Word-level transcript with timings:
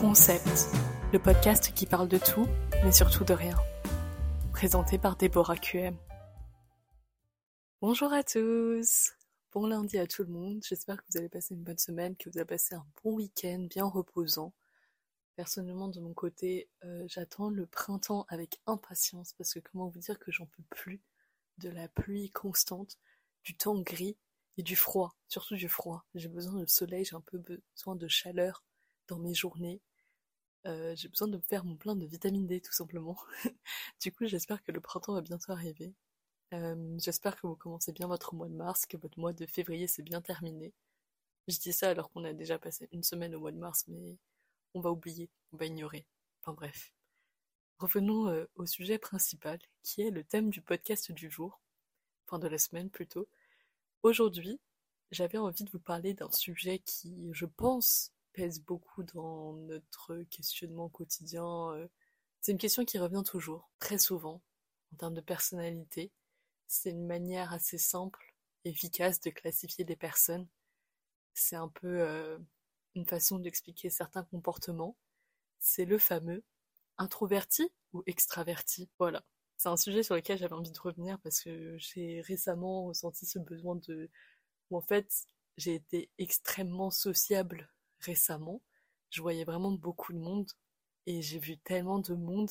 Concept, 0.00 0.70
le 1.12 1.18
podcast 1.18 1.74
qui 1.74 1.84
parle 1.84 2.08
de 2.08 2.16
tout, 2.16 2.46
mais 2.82 2.90
surtout 2.90 3.22
de 3.22 3.34
rien. 3.34 3.54
Présenté 4.50 4.96
par 4.96 5.14
Déborah 5.14 5.58
QM. 5.58 5.94
Bonjour 7.82 8.10
à 8.10 8.24
tous 8.24 9.12
Bon 9.52 9.66
lundi 9.66 9.98
à 9.98 10.06
tout 10.06 10.22
le 10.22 10.30
monde, 10.30 10.64
j'espère 10.66 10.96
que 10.96 11.04
vous 11.10 11.18
allez 11.18 11.28
passer 11.28 11.52
une 11.52 11.62
bonne 11.62 11.76
semaine, 11.76 12.16
que 12.16 12.30
vous 12.30 12.38
avez 12.38 12.46
passé 12.46 12.74
un 12.74 12.86
bon 13.04 13.16
week-end 13.16 13.66
bien 13.68 13.84
reposant. 13.84 14.54
Personnellement, 15.36 15.88
de 15.88 16.00
mon 16.00 16.14
côté, 16.14 16.70
euh, 16.82 17.04
j'attends 17.06 17.50
le 17.50 17.66
printemps 17.66 18.24
avec 18.30 18.58
impatience 18.64 19.34
parce 19.34 19.52
que 19.52 19.58
comment 19.58 19.88
vous 19.88 20.00
dire 20.00 20.18
que 20.18 20.32
j'en 20.32 20.46
peux 20.46 20.64
plus 20.70 21.02
de 21.58 21.68
la 21.68 21.88
pluie 21.88 22.30
constante, 22.30 22.96
du 23.44 23.54
temps 23.54 23.78
gris 23.78 24.16
et 24.56 24.62
du 24.62 24.76
froid, 24.76 25.14
surtout 25.28 25.56
du 25.56 25.68
froid. 25.68 26.06
J'ai 26.14 26.28
besoin 26.28 26.54
de 26.54 26.64
soleil, 26.64 27.04
j'ai 27.04 27.16
un 27.16 27.20
peu 27.20 27.36
besoin 27.36 27.96
de 27.96 28.08
chaleur 28.08 28.64
dans 29.08 29.18
mes 29.18 29.34
journées. 29.34 29.82
Euh, 30.66 30.94
j'ai 30.96 31.08
besoin 31.08 31.28
de 31.28 31.36
me 31.36 31.42
faire 31.42 31.64
mon 31.64 31.76
plein 31.76 31.96
de 31.96 32.06
vitamine 32.06 32.46
D 32.46 32.60
tout 32.60 32.72
simplement. 32.72 33.16
du 34.00 34.12
coup, 34.12 34.26
j'espère 34.26 34.62
que 34.62 34.72
le 34.72 34.80
printemps 34.80 35.14
va 35.14 35.22
bientôt 35.22 35.52
arriver. 35.52 35.94
Euh, 36.52 36.98
j'espère 36.98 37.36
que 37.40 37.46
vous 37.46 37.56
commencez 37.56 37.92
bien 37.92 38.08
votre 38.08 38.34
mois 38.34 38.48
de 38.48 38.54
mars, 38.54 38.86
que 38.86 38.96
votre 38.96 39.18
mois 39.18 39.32
de 39.32 39.46
février 39.46 39.86
s'est 39.86 40.02
bien 40.02 40.20
terminé. 40.20 40.72
Je 41.48 41.58
dis 41.58 41.72
ça 41.72 41.90
alors 41.90 42.10
qu'on 42.10 42.24
a 42.24 42.32
déjà 42.32 42.58
passé 42.58 42.88
une 42.92 43.02
semaine 43.02 43.34
au 43.34 43.40
mois 43.40 43.52
de 43.52 43.58
mars, 43.58 43.84
mais 43.88 44.18
on 44.74 44.80
va 44.80 44.90
oublier, 44.90 45.30
on 45.52 45.56
va 45.56 45.66
ignorer. 45.66 46.06
Enfin 46.40 46.54
bref. 46.54 46.92
Revenons 47.78 48.28
euh, 48.28 48.46
au 48.56 48.66
sujet 48.66 48.98
principal, 48.98 49.58
qui 49.82 50.02
est 50.02 50.10
le 50.10 50.24
thème 50.24 50.50
du 50.50 50.60
podcast 50.60 51.12
du 51.12 51.30
jour, 51.30 51.60
enfin 52.26 52.38
de 52.38 52.48
la 52.48 52.58
semaine 52.58 52.90
plutôt. 52.90 53.28
Aujourd'hui, 54.02 54.60
j'avais 55.10 55.38
envie 55.38 55.64
de 55.64 55.70
vous 55.70 55.80
parler 55.80 56.14
d'un 56.14 56.30
sujet 56.30 56.80
qui, 56.80 57.30
je 57.32 57.46
pense, 57.46 58.12
pèse 58.32 58.60
beaucoup 58.60 59.02
dans 59.02 59.54
notre 59.54 60.22
questionnement 60.30 60.88
quotidien. 60.88 61.72
Euh. 61.74 61.88
C'est 62.40 62.52
une 62.52 62.58
question 62.58 62.84
qui 62.84 62.98
revient 62.98 63.22
toujours, 63.24 63.70
très 63.78 63.98
souvent, 63.98 64.42
en 64.92 64.96
termes 64.96 65.14
de 65.14 65.20
personnalité. 65.20 66.12
C'est 66.66 66.90
une 66.90 67.06
manière 67.06 67.52
assez 67.52 67.78
simple, 67.78 68.34
efficace 68.64 69.20
de 69.20 69.30
classifier 69.30 69.84
des 69.84 69.96
personnes. 69.96 70.48
C'est 71.34 71.56
un 71.56 71.68
peu 71.68 72.00
euh, 72.00 72.38
une 72.94 73.06
façon 73.06 73.38
d'expliquer 73.38 73.90
certains 73.90 74.24
comportements. 74.24 74.96
C'est 75.58 75.84
le 75.84 75.98
fameux 75.98 76.44
introverti 76.98 77.70
ou 77.92 78.02
extraverti. 78.06 78.88
Voilà. 78.98 79.24
C'est 79.56 79.68
un 79.68 79.76
sujet 79.76 80.02
sur 80.02 80.14
lequel 80.14 80.38
j'avais 80.38 80.54
envie 80.54 80.72
de 80.72 80.80
revenir 80.80 81.18
parce 81.20 81.42
que 81.42 81.76
j'ai 81.76 82.22
récemment 82.22 82.86
ressenti 82.86 83.26
ce 83.26 83.38
besoin 83.38 83.76
de... 83.76 84.08
En 84.70 84.80
fait, 84.80 85.26
j'ai 85.56 85.74
été 85.74 86.10
extrêmement 86.18 86.90
sociable 86.90 87.68
récemment, 88.00 88.62
je 89.10 89.22
voyais 89.22 89.44
vraiment 89.44 89.72
beaucoup 89.72 90.12
de 90.12 90.18
monde 90.18 90.50
et 91.06 91.22
j'ai 91.22 91.38
vu 91.38 91.58
tellement 91.58 91.98
de 91.98 92.14
monde 92.14 92.50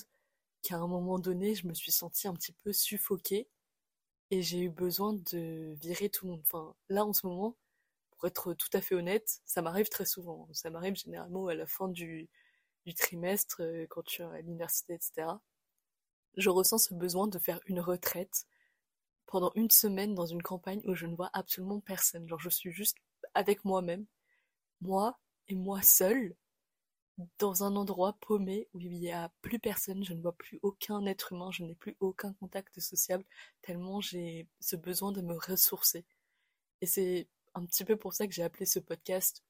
qu'à 0.61 0.78
un 0.78 0.88
moment 0.88 1.19
donné, 1.19 1.56
je 1.56 1.67
me 1.67 1.73
suis 1.73 1.91
sentie 1.91 2.28
un 2.28 2.33
petit 2.33 2.52
peu 2.52 2.73
suffoquée 2.73 3.47
et 4.31 4.41
j'ai 4.41 4.59
eu 4.59 4.69
besoin 4.69 5.14
de 5.14 5.75
virer 5.81 6.09
tout 6.09 6.25
le 6.25 6.31
monde. 6.31 6.41
Enfin, 6.44 6.75
là 6.89 7.06
en 7.06 7.14
ce 7.14 7.25
moment, 7.28 7.58
pour 8.11 8.28
être 8.28 8.53
tout 8.53 8.69
à 8.73 8.81
fait 8.81 8.95
honnête, 8.95 9.41
ça 9.45 9.61
m'arrive 9.61 9.89
très 9.89 10.06
souvent. 10.06 10.47
Ça 10.53 10.69
m'arrive 10.69 10.95
généralement 10.95 11.47
à 11.47 11.56
la 11.56 11.66
fin 11.66 11.88
du, 11.88 12.30
trimestre, 12.97 13.61
euh, 13.61 13.86
quand 13.89 14.03
tu 14.03 14.22
es 14.23 14.25
à 14.25 14.41
l'université, 14.41 14.94
etc. 14.95 15.28
Je 16.38 16.50
ressens 16.50 16.80
ce 16.80 16.94
besoin 16.94 17.28
de 17.28 17.39
faire 17.39 17.59
une 17.67 17.80
retraite 17.80 18.45
pendant 19.28 19.52
une 19.56 19.69
semaine 19.69 20.16
dans 20.16 20.25
une 20.25 20.41
campagne 20.41 20.81
où 20.86 20.95
je 20.95 21.06
ne 21.06 21.16
vois 21.16 21.30
absolument 21.34 21.80
personne. 21.80 22.28
Genre, 22.28 22.39
je 22.39 22.50
suis 22.50 22.72
juste 22.72 22.97
avec 23.36 23.63
moi-même. 23.63 24.06
Moi, 24.81 25.19
et 25.50 25.55
moi 25.55 25.81
seule, 25.81 26.36
dans 27.38 27.64
un 27.64 27.75
endroit 27.75 28.17
paumé 28.22 28.69
où 28.73 28.80
il 28.80 28.94
n'y 28.94 29.11
a 29.11 29.29
plus 29.41 29.59
personne, 29.59 30.03
je 30.03 30.13
ne 30.13 30.22
vois 30.22 30.38
plus 30.38 30.59
aucun 30.62 31.06
être 31.06 31.34
humain, 31.34 31.51
je 31.51 31.63
n'ai 31.63 31.75
plus 31.75 31.97
aucun 32.00 32.34
contact 32.34 32.79
social, 32.79 33.24
tellement 33.62 34.00
j'ai 34.00 34.47
ce 34.62 34.75
besoin 34.75 35.12
de 35.12 35.22
me 35.22 35.35
ressourcer. 35.35 36.06
Et 36.81 36.85
c'est 36.85 37.28
un 37.56 37.66
petit 37.66 37.84
peu 37.84 37.97
pour 37.97 38.13
ça 38.13 38.28
que 38.28 38.34
j'ai 38.34 38.44
appelé 38.44 38.66
ce 38.66 38.79
podcast 38.79 39.44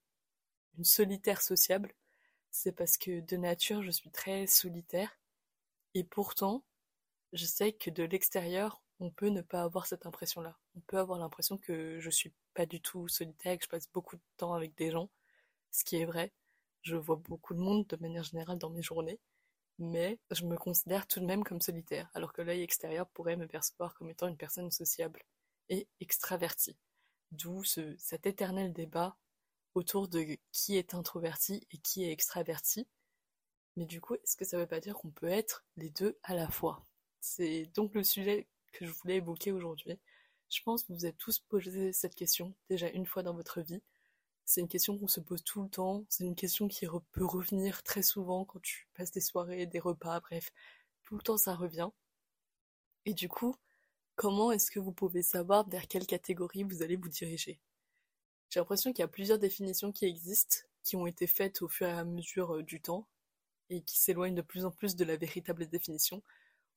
une 0.77 0.85
solitaire 0.85 1.41
sociable. 1.41 1.93
C'est 2.51 2.71
parce 2.71 2.97
que 2.97 3.19
de 3.21 3.37
nature, 3.37 3.83
je 3.83 3.91
suis 3.91 4.09
très 4.09 4.47
solitaire. 4.47 5.19
Et 5.93 6.03
pourtant, 6.03 6.63
je 7.33 7.45
sais 7.45 7.73
que 7.73 7.89
de 7.91 8.03
l'extérieur, 8.03 8.81
on 8.99 9.11
peut 9.11 9.29
ne 9.29 9.41
pas 9.41 9.63
avoir 9.63 9.85
cette 9.85 10.05
impression-là. 10.05 10.57
On 10.75 10.81
peut 10.81 10.97
avoir 10.97 11.19
l'impression 11.19 11.57
que 11.57 11.99
je 11.99 12.09
suis 12.09 12.33
pas 12.53 12.65
du 12.65 12.81
tout 12.81 13.07
solitaire, 13.07 13.57
que 13.57 13.65
je 13.65 13.69
passe 13.69 13.89
beaucoup 13.91 14.15
de 14.15 14.21
temps 14.37 14.53
avec 14.53 14.75
des 14.75 14.91
gens 14.91 15.09
ce 15.71 15.83
qui 15.83 15.97
est 15.97 16.05
vrai. 16.05 16.31
Je 16.81 16.95
vois 16.95 17.17
beaucoup 17.17 17.53
de 17.53 17.59
monde 17.59 17.85
de 17.87 17.97
manière 17.97 18.23
générale 18.23 18.57
dans 18.57 18.69
mes 18.69 18.81
journées, 18.81 19.19
mais 19.79 20.19
je 20.31 20.45
me 20.45 20.57
considère 20.57 21.07
tout 21.07 21.19
de 21.19 21.25
même 21.25 21.43
comme 21.43 21.61
solitaire, 21.61 22.09
alors 22.13 22.33
que 22.33 22.41
l'œil 22.41 22.61
extérieur 22.61 23.07
pourrait 23.09 23.37
me 23.37 23.47
percevoir 23.47 23.93
comme 23.95 24.09
étant 24.09 24.27
une 24.27 24.37
personne 24.37 24.71
sociable 24.71 25.23
et 25.69 25.87
extravertie. 25.99 26.77
D'où 27.31 27.63
cet 27.63 28.25
éternel 28.25 28.73
débat 28.73 29.17
autour 29.75 30.07
de 30.07 30.37
qui 30.51 30.77
est 30.77 30.93
introverti 30.93 31.65
et 31.71 31.77
qui 31.77 32.03
est 32.03 32.11
extraverti. 32.11 32.87
Mais 33.75 33.85
du 33.85 34.01
coup, 34.01 34.15
est-ce 34.15 34.35
que 34.35 34.45
ça 34.45 34.57
veut 34.57 34.67
pas 34.67 34.79
dire 34.79 34.95
qu'on 34.95 35.11
peut 35.11 35.29
être 35.29 35.63
les 35.77 35.89
deux 35.89 36.17
à 36.23 36.33
la 36.33 36.49
fois? 36.49 36.85
C'est 37.21 37.65
donc 37.75 37.93
le 37.93 38.03
sujet 38.03 38.47
que 38.73 38.85
je 38.85 38.91
voulais 38.91 39.17
évoquer 39.17 39.51
aujourd'hui. 39.51 39.99
Je 40.49 40.61
pense 40.63 40.83
que 40.83 40.93
vous 40.93 41.05
êtes 41.05 41.17
tous 41.17 41.39
posé 41.39 41.93
cette 41.93 42.15
question 42.15 42.55
déjà 42.69 42.89
une 42.89 43.05
fois 43.05 43.23
dans 43.23 43.35
votre 43.35 43.61
vie. 43.61 43.81
C'est 44.49 44.61
une 44.61 44.67
question 44.67 44.97
qu'on 44.97 45.07
se 45.07 45.19
pose 45.19 45.43
tout 45.43 45.61
le 45.61 45.69
temps, 45.69 46.05
c'est 46.09 46.23
une 46.23 46.33
question 46.33 46.67
qui 46.67 46.87
peut 47.11 47.23
revenir 47.23 47.83
très 47.83 48.01
souvent 48.01 48.45
quand 48.45 48.59
tu 48.59 48.87
passes 48.95 49.11
des 49.11 49.21
soirées, 49.21 49.67
des 49.67 49.77
repas, 49.77 50.19
bref, 50.21 50.51
tout 51.03 51.15
le 51.15 51.21
temps 51.21 51.37
ça 51.37 51.53
revient. 51.53 51.89
Et 53.05 53.13
du 53.13 53.29
coup, 53.29 53.55
comment 54.15 54.51
est-ce 54.51 54.71
que 54.71 54.79
vous 54.79 54.91
pouvez 54.91 55.21
savoir 55.21 55.69
vers 55.69 55.87
quelle 55.87 56.07
catégorie 56.07 56.63
vous 56.63 56.81
allez 56.81 56.95
vous 56.95 57.09
diriger? 57.09 57.59
J'ai 58.49 58.59
l'impression 58.59 58.91
qu'il 58.91 59.03
y 59.03 59.05
a 59.05 59.07
plusieurs 59.07 59.37
définitions 59.37 59.91
qui 59.91 60.05
existent, 60.05 60.65
qui 60.83 60.95
ont 60.95 61.05
été 61.05 61.27
faites 61.27 61.61
au 61.61 61.67
fur 61.67 61.85
et 61.85 61.91
à 61.91 62.03
mesure 62.03 62.55
euh, 62.55 62.63
du 62.63 62.81
temps, 62.81 63.07
et 63.69 63.83
qui 63.83 63.99
s'éloignent 63.99 64.33
de 64.33 64.41
plus 64.41 64.65
en 64.65 64.71
plus 64.71 64.95
de 64.95 65.05
la 65.05 65.15
véritable 65.15 65.67
définition. 65.67 66.23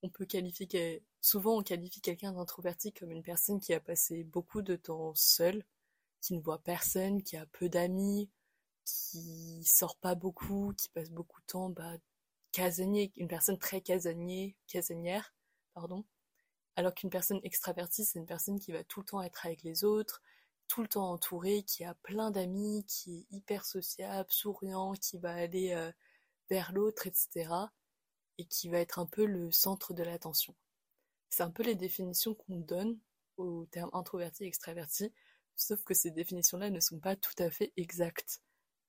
On 0.03 0.11
peut 0.11 0.27
qualifier, 0.27 1.03
souvent 1.23 1.57
on 1.57 1.63
qualifie 1.63 2.03
quelqu'un 2.03 2.33
d'introverti 2.33 2.93
comme 2.93 3.13
une 3.13 3.23
personne 3.23 3.61
qui 3.61 3.73
a 3.73 3.81
passé 3.81 4.25
beaucoup 4.25 4.61
de 4.61 4.77
temps 4.77 5.15
seule, 5.15 5.65
qui 6.23 6.35
ne 6.35 6.41
voit 6.41 6.63
personne, 6.63 7.23
qui 7.23 7.37
a 7.37 7.45
peu 7.47 7.69
d'amis, 7.69 8.31
qui 8.85 9.63
sort 9.65 9.97
pas 9.97 10.15
beaucoup, 10.15 10.73
qui 10.79 10.89
passe 10.89 11.11
beaucoup 11.11 11.41
de 11.43 11.47
temps 11.47 11.69
bah, 11.69 11.99
casanier, 12.53 13.13
une 13.17 13.29
personne 13.29 13.59
très 13.59 13.83
casanier, 13.83 14.57
casanière, 14.67 15.35
pardon. 15.75 16.05
Alors 16.77 16.95
qu'une 16.95 17.11
personne 17.11 17.41
extravertie, 17.43 18.05
c'est 18.05 18.19
une 18.19 18.27
personne 18.27 18.59
qui 18.59 18.73
va 18.73 18.85
tout 18.85 19.01
le 19.01 19.07
temps 19.07 19.23
être 19.23 19.45
avec 19.45 19.63
les 19.63 19.85
autres, 19.85 20.23
tout 20.69 20.81
le 20.83 20.89
temps 20.89 21.11
entourée, 21.11 21.65
qui 21.65 21.85
a 21.85 21.95
plein 21.97 22.31
d'amis, 22.31 22.85
qui 22.87 23.19
est 23.19 23.37
hyper 23.37 23.67
sociable, 23.67 24.31
souriant, 24.31 24.93
qui 24.93 25.19
va 25.19 25.33
aller 25.35 25.73
euh, 25.73 25.93
vers 26.49 26.73
l'autre, 26.73 27.07
etc. 27.07 27.51
Et 28.39 28.47
qui 28.47 28.69
va 28.69 28.79
être 28.79 28.99
un 28.99 29.07
peu 29.07 29.27
le 29.27 29.51
centre 29.51 29.93
de 29.93 30.03
l'attention. 30.03 30.55
C'est 31.29 31.43
un 31.43 31.51
peu 31.51 31.63
les 31.63 31.75
définitions 31.75 32.35
qu'on 32.35 32.61
donne 32.61 32.99
au 33.37 33.67
terme 33.67 33.91
introverti 33.93 34.45
extraverti, 34.45 35.13
Sauf 35.57 35.85
que 35.85 35.95
ces 35.95 36.11
définitions-là 36.11 36.71
ne 36.71 36.81
sont 36.81 36.99
pas 36.99 37.17
tout 37.17 37.35
à 37.39 37.51
fait 37.51 37.73
exactes. 37.77 38.41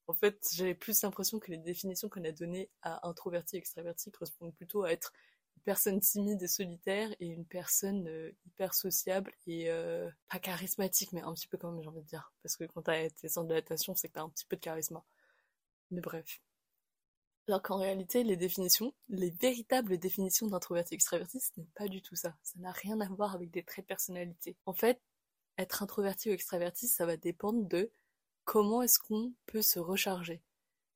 En 0.07 0.13
fait, 0.13 0.37
j'ai 0.53 0.75
plus 0.75 1.01
l'impression 1.01 1.39
que 1.39 1.51
les 1.51 1.57
définitions 1.57 2.09
qu'on 2.09 2.25
a 2.25 2.31
données 2.31 2.69
à 2.81 3.07
introverti 3.07 3.55
et 3.55 3.59
extraverti 3.59 4.11
correspondent 4.11 4.53
plutôt 4.53 4.83
à 4.83 4.91
être 4.91 5.13
une 5.55 5.63
personne 5.63 5.99
timide 6.01 6.41
et 6.41 6.47
solitaire 6.47 7.09
et 7.19 7.27
une 7.27 7.45
personne 7.45 8.07
euh, 8.07 8.31
hyper 8.45 8.73
sociable 8.73 9.31
et 9.47 9.69
euh, 9.69 10.09
pas 10.29 10.39
charismatique, 10.39 11.13
mais 11.13 11.21
un 11.21 11.33
petit 11.33 11.47
peu 11.47 11.57
quand 11.57 11.71
même, 11.71 11.81
j'ai 11.81 11.87
envie 11.87 12.01
de 12.01 12.07
dire. 12.07 12.33
Parce 12.41 12.57
que 12.57 12.65
quand 12.65 12.81
t'as 12.81 13.01
été 13.03 13.29
centre 13.29 13.47
de 13.47 13.53
l'attention, 13.53 13.95
c'est 13.95 14.09
que 14.09 14.13
t'as 14.13 14.23
un 14.23 14.29
petit 14.29 14.45
peu 14.45 14.57
de 14.57 14.61
charisme. 14.61 15.01
Mais 15.91 16.01
bref. 16.01 16.41
Alors 17.47 17.61
qu'en 17.61 17.77
réalité, 17.77 18.23
les 18.23 18.37
définitions, 18.37 18.93
les 19.09 19.29
véritables 19.29 19.97
définitions 19.97 20.47
d'introverti 20.47 20.93
et 20.93 20.95
extraverti, 20.95 21.39
ce 21.39 21.51
n'est 21.57 21.67
pas 21.75 21.87
du 21.87 22.01
tout 22.01 22.15
ça. 22.15 22.35
Ça 22.41 22.59
n'a 22.59 22.71
rien 22.71 22.99
à 23.01 23.07
voir 23.09 23.35
avec 23.35 23.51
des 23.51 23.63
traits 23.63 23.85
de 23.85 23.87
personnalité. 23.87 24.57
En 24.65 24.73
fait, 24.73 25.01
être 25.57 25.83
introverti 25.83 26.29
ou 26.29 26.33
extraverti, 26.33 26.87
ça 26.87 27.05
va 27.05 27.17
dépendre 27.17 27.67
de 27.67 27.91
comment 28.45 28.81
est-ce 28.81 28.99
qu'on 28.99 29.33
peut 29.45 29.61
se 29.61 29.79
recharger. 29.79 30.41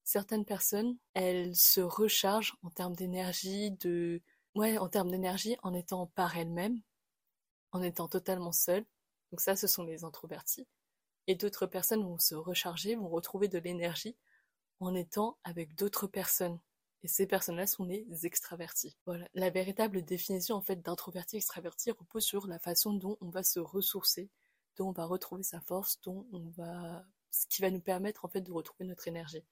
Certaines 0.03 0.45
personnes, 0.45 0.97
elles 1.13 1.55
se 1.55 1.81
rechargent 1.81 2.57
en 2.63 2.69
termes 2.69 2.95
d'énergie, 2.95 3.77
ouais, 4.55 4.77
en 4.77 4.89
termes 4.89 5.11
d'énergie 5.11 5.57
en 5.63 5.73
étant 5.73 6.07
par 6.07 6.37
elles-mêmes, 6.37 6.81
en 7.71 7.81
étant 7.81 8.07
totalement 8.07 8.53
seules. 8.53 8.85
Donc 9.31 9.41
ça, 9.41 9.55
ce 9.55 9.67
sont 9.67 9.83
les 9.83 10.03
introvertis. 10.03 10.67
Et 11.27 11.35
d'autres 11.35 11.65
personnes 11.65 12.03
vont 12.03 12.17
se 12.17 12.35
recharger, 12.35 12.95
vont 12.95 13.09
retrouver 13.09 13.49
de 13.49 13.59
l'énergie 13.59 14.15
en 14.79 14.95
étant 14.95 15.37
avec 15.43 15.75
d'autres 15.75 16.07
personnes. 16.07 16.59
Et 17.03 17.07
ces 17.07 17.27
personnes-là 17.27 17.67
sont 17.67 17.85
les 17.85 18.25
extravertis. 18.25 18.97
Voilà. 19.05 19.27
La 19.33 19.49
véritable 19.49 20.03
définition 20.03 20.55
en 20.55 20.61
fait 20.61 20.81
d'introverti 20.81 21.37
extraverti 21.37 21.91
repose 21.91 22.23
sur 22.23 22.47
la 22.47 22.59
façon 22.59 22.93
dont 22.93 23.17
on 23.21 23.29
va 23.29 23.43
se 23.43 23.59
ressourcer 23.59 24.29
dont 24.77 24.89
on 24.89 24.91
va 24.93 25.05
retrouver 25.05 25.43
sa 25.43 25.61
force, 25.61 25.99
dont 26.01 26.25
on 26.31 26.49
va, 26.49 27.05
ce 27.31 27.47
qui 27.47 27.61
va 27.61 27.71
nous 27.71 27.81
permettre 27.81 28.25
en 28.25 28.29
fait 28.29 28.41
de 28.41 28.51
retrouver 28.51 28.85
notre 28.85 29.07
énergie. 29.07 29.43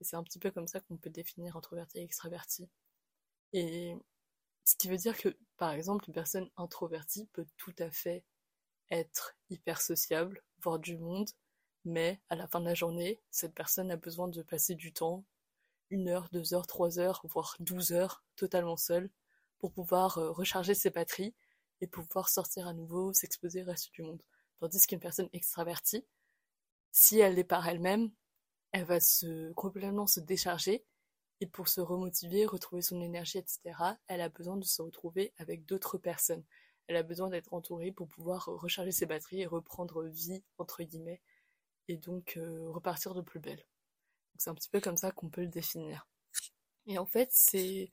Et 0.00 0.04
c'est 0.04 0.16
un 0.16 0.22
petit 0.22 0.38
peu 0.38 0.50
comme 0.50 0.66
ça 0.66 0.80
qu'on 0.80 0.96
peut 0.96 1.10
définir 1.10 1.56
introverti 1.56 1.98
et 1.98 2.02
extraverti. 2.02 2.68
Et 3.52 3.96
ce 4.64 4.76
qui 4.76 4.88
veut 4.88 4.96
dire 4.96 5.16
que, 5.16 5.36
par 5.56 5.72
exemple, 5.72 6.04
une 6.08 6.14
personne 6.14 6.50
introvertie 6.56 7.26
peut 7.32 7.46
tout 7.56 7.74
à 7.78 7.90
fait 7.90 8.24
être 8.90 9.36
hyper 9.50 9.80
sociable, 9.80 10.42
voir 10.60 10.78
du 10.78 10.96
monde, 10.98 11.30
mais 11.84 12.20
à 12.30 12.36
la 12.36 12.46
fin 12.46 12.60
de 12.60 12.66
la 12.66 12.74
journée, 12.74 13.20
cette 13.30 13.54
personne 13.54 13.90
a 13.90 13.96
besoin 13.96 14.28
de 14.28 14.42
passer 14.42 14.74
du 14.74 14.92
temps, 14.92 15.24
une 15.90 16.08
heure, 16.08 16.28
deux 16.32 16.54
heures, 16.54 16.66
trois 16.66 16.98
heures, 16.98 17.20
voire 17.24 17.56
douze 17.60 17.92
heures, 17.92 18.24
totalement 18.36 18.76
seule, 18.76 19.10
pour 19.58 19.72
pouvoir 19.72 20.18
euh, 20.18 20.30
recharger 20.30 20.74
ses 20.74 20.90
batteries 20.90 21.34
et 21.80 21.86
pouvoir 21.86 22.28
sortir 22.28 22.66
à 22.66 22.72
nouveau, 22.72 23.12
s'exposer 23.12 23.62
au 23.62 23.66
reste 23.66 23.92
du 23.92 24.02
monde. 24.02 24.22
Tandis 24.62 24.86
qu'une 24.86 25.00
personne 25.00 25.28
extravertie, 25.32 26.06
si 26.92 27.18
elle 27.18 27.36
est 27.36 27.42
par 27.42 27.66
elle-même, 27.66 28.12
elle 28.70 28.84
va 28.84 29.00
se 29.00 29.50
complètement 29.54 30.06
se 30.06 30.20
décharger 30.20 30.84
et 31.40 31.48
pour 31.48 31.66
se 31.66 31.80
remotiver, 31.80 32.46
retrouver 32.46 32.80
son 32.80 33.00
énergie, 33.00 33.38
etc., 33.38 33.60
elle 34.06 34.20
a 34.20 34.28
besoin 34.28 34.56
de 34.56 34.64
se 34.64 34.80
retrouver 34.80 35.32
avec 35.38 35.66
d'autres 35.66 35.98
personnes. 35.98 36.44
Elle 36.86 36.94
a 36.94 37.02
besoin 37.02 37.28
d'être 37.28 37.52
entourée 37.52 37.90
pour 37.90 38.06
pouvoir 38.06 38.44
recharger 38.44 38.92
ses 38.92 39.04
batteries 39.04 39.40
et 39.40 39.46
reprendre 39.46 40.04
vie, 40.04 40.44
entre 40.58 40.84
guillemets, 40.84 41.20
et 41.88 41.96
donc 41.96 42.36
euh, 42.36 42.70
repartir 42.70 43.14
de 43.14 43.20
plus 43.20 43.40
belle. 43.40 43.66
C'est 44.38 44.50
un 44.50 44.54
petit 44.54 44.70
peu 44.70 44.80
comme 44.80 44.96
ça 44.96 45.10
qu'on 45.10 45.28
peut 45.28 45.40
le 45.40 45.48
définir. 45.48 46.06
Et 46.86 46.98
en 46.98 47.06
fait, 47.06 47.34
j'ai 47.50 47.92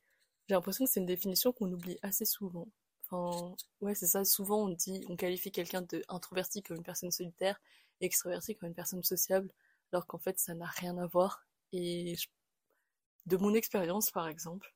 l'impression 0.49 0.85
que 0.85 0.91
c'est 0.91 0.99
une 0.99 1.07
définition 1.07 1.51
qu'on 1.51 1.71
oublie 1.71 1.97
assez 2.03 2.25
souvent. 2.25 2.67
Enfin, 3.11 3.55
ouais, 3.81 3.95
c'est 3.95 4.07
ça. 4.07 4.23
Souvent, 4.25 4.65
on 4.65 4.69
dit, 4.69 5.05
on 5.09 5.15
qualifie 5.15 5.51
quelqu'un 5.51 5.81
d'introverti 5.81 6.61
comme 6.63 6.77
une 6.77 6.83
personne 6.83 7.11
solitaire 7.11 7.59
et 8.01 8.05
extraverti 8.05 8.55
comme 8.55 8.69
une 8.69 8.75
personne 8.75 9.03
sociable, 9.03 9.49
alors 9.91 10.05
qu'en 10.07 10.19
fait, 10.19 10.39
ça 10.39 10.53
n'a 10.53 10.67
rien 10.67 10.97
à 10.97 11.07
voir. 11.07 11.45
Et 11.73 12.15
de 13.25 13.37
mon 13.37 13.53
expérience, 13.53 14.11
par 14.11 14.27
exemple, 14.27 14.73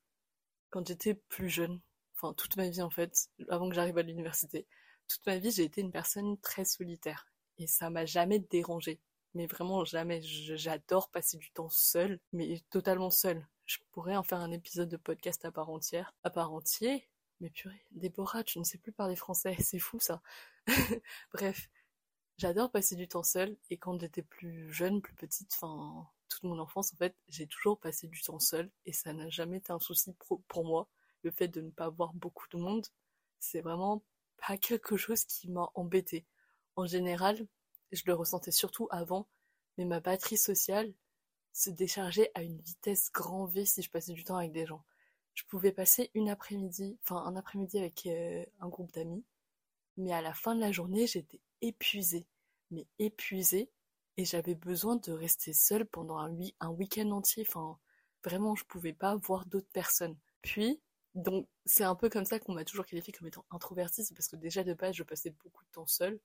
quand 0.70 0.86
j'étais 0.86 1.14
plus 1.14 1.50
jeune, 1.50 1.80
enfin 2.14 2.32
toute 2.34 2.56
ma 2.56 2.68
vie 2.68 2.82
en 2.82 2.90
fait, 2.90 3.28
avant 3.48 3.68
que 3.68 3.74
j'arrive 3.74 3.98
à 3.98 4.02
l'université, 4.02 4.66
toute 5.08 5.26
ma 5.26 5.38
vie 5.38 5.50
j'ai 5.50 5.64
été 5.64 5.80
une 5.80 5.92
personne 5.92 6.38
très 6.38 6.64
solitaire 6.64 7.26
et 7.58 7.66
ça 7.66 7.90
m'a 7.90 8.06
jamais 8.06 8.38
dérangé. 8.38 9.00
Mais 9.34 9.46
vraiment 9.46 9.84
jamais. 9.84 10.20
J'adore 10.22 11.10
passer 11.10 11.36
du 11.38 11.50
temps 11.50 11.68
seul, 11.68 12.20
mais 12.32 12.60
totalement 12.70 13.10
seul. 13.10 13.46
Je 13.66 13.78
pourrais 13.92 14.16
en 14.16 14.22
faire 14.22 14.38
un 14.38 14.52
épisode 14.52 14.88
de 14.88 14.96
podcast 14.96 15.44
à 15.44 15.50
part 15.50 15.70
entière, 15.70 16.14
à 16.22 16.30
part 16.30 16.52
entier. 16.52 17.08
Mais 17.44 17.50
purée, 17.50 17.84
Déborah, 17.90 18.42
tu 18.42 18.58
ne 18.58 18.64
sais 18.64 18.78
plus 18.78 18.90
parler 18.90 19.16
français, 19.16 19.54
c'est 19.60 19.78
fou 19.78 20.00
ça. 20.00 20.22
Bref, 21.34 21.68
j'adore 22.38 22.70
passer 22.70 22.96
du 22.96 23.06
temps 23.06 23.22
seul 23.22 23.58
et 23.68 23.76
quand 23.76 24.00
j'étais 24.00 24.22
plus 24.22 24.72
jeune, 24.72 25.02
plus 25.02 25.12
petite, 25.12 25.52
enfin 25.52 26.08
toute 26.30 26.44
mon 26.44 26.58
enfance, 26.58 26.94
en 26.94 26.96
fait, 26.96 27.14
j'ai 27.28 27.46
toujours 27.46 27.78
passé 27.78 28.08
du 28.08 28.22
temps 28.22 28.38
seul 28.38 28.70
et 28.86 28.94
ça 28.94 29.12
n'a 29.12 29.28
jamais 29.28 29.58
été 29.58 29.74
un 29.74 29.78
souci 29.78 30.16
pour 30.48 30.64
moi. 30.64 30.88
Le 31.22 31.30
fait 31.30 31.48
de 31.48 31.60
ne 31.60 31.68
pas 31.68 31.90
voir 31.90 32.14
beaucoup 32.14 32.46
de 32.48 32.56
monde, 32.56 32.86
c'est 33.40 33.60
vraiment 33.60 34.02
pas 34.48 34.56
quelque 34.56 34.96
chose 34.96 35.26
qui 35.26 35.50
m'a 35.50 35.70
embêté. 35.74 36.24
En 36.76 36.86
général, 36.86 37.46
je 37.92 38.04
le 38.06 38.14
ressentais 38.14 38.52
surtout 38.52 38.88
avant, 38.90 39.28
mais 39.76 39.84
ma 39.84 40.00
batterie 40.00 40.38
sociale 40.38 40.94
se 41.52 41.68
déchargeait 41.68 42.30
à 42.32 42.42
une 42.42 42.62
vitesse 42.62 43.12
grand 43.12 43.44
V 43.44 43.66
si 43.66 43.82
je 43.82 43.90
passais 43.90 44.14
du 44.14 44.24
temps 44.24 44.38
avec 44.38 44.52
des 44.52 44.64
gens. 44.64 44.82
Je 45.34 45.44
pouvais 45.44 45.72
passer 45.72 46.10
une 46.14 46.28
après-midi, 46.28 46.96
enfin 47.02 47.24
un 47.24 47.36
après-midi 47.36 47.78
avec 47.78 48.06
euh, 48.06 48.44
un 48.60 48.68
groupe 48.68 48.92
d'amis, 48.92 49.24
mais 49.96 50.12
à 50.12 50.22
la 50.22 50.34
fin 50.34 50.54
de 50.54 50.60
la 50.60 50.72
journée, 50.72 51.06
j'étais 51.06 51.40
épuisée, 51.60 52.26
mais 52.70 52.86
épuisée, 52.98 53.70
et 54.16 54.24
j'avais 54.24 54.54
besoin 54.54 54.96
de 54.96 55.12
rester 55.12 55.52
seule 55.52 55.86
pendant 55.86 56.18
un, 56.18 56.70
week-end 56.70 57.10
entier. 57.10 57.44
Enfin, 57.46 57.78
vraiment, 58.22 58.54
je 58.54 58.64
pouvais 58.64 58.92
pas 58.92 59.16
voir 59.16 59.46
d'autres 59.46 59.70
personnes. 59.72 60.16
Puis, 60.42 60.80
donc, 61.14 61.48
c'est 61.64 61.84
un 61.84 61.94
peu 61.94 62.08
comme 62.08 62.24
ça 62.24 62.38
qu'on 62.38 62.54
m'a 62.54 62.64
toujours 62.64 62.86
qualifié 62.86 63.12
comme 63.12 63.28
étant 63.28 63.44
introvertie, 63.50 64.04
c'est 64.04 64.14
parce 64.14 64.28
que 64.28 64.36
déjà 64.36 64.64
de 64.64 64.74
base, 64.74 64.94
je 64.94 65.02
passais 65.02 65.30
beaucoup 65.42 65.64
de 65.64 65.70
temps 65.70 65.86
seule. 65.86 66.20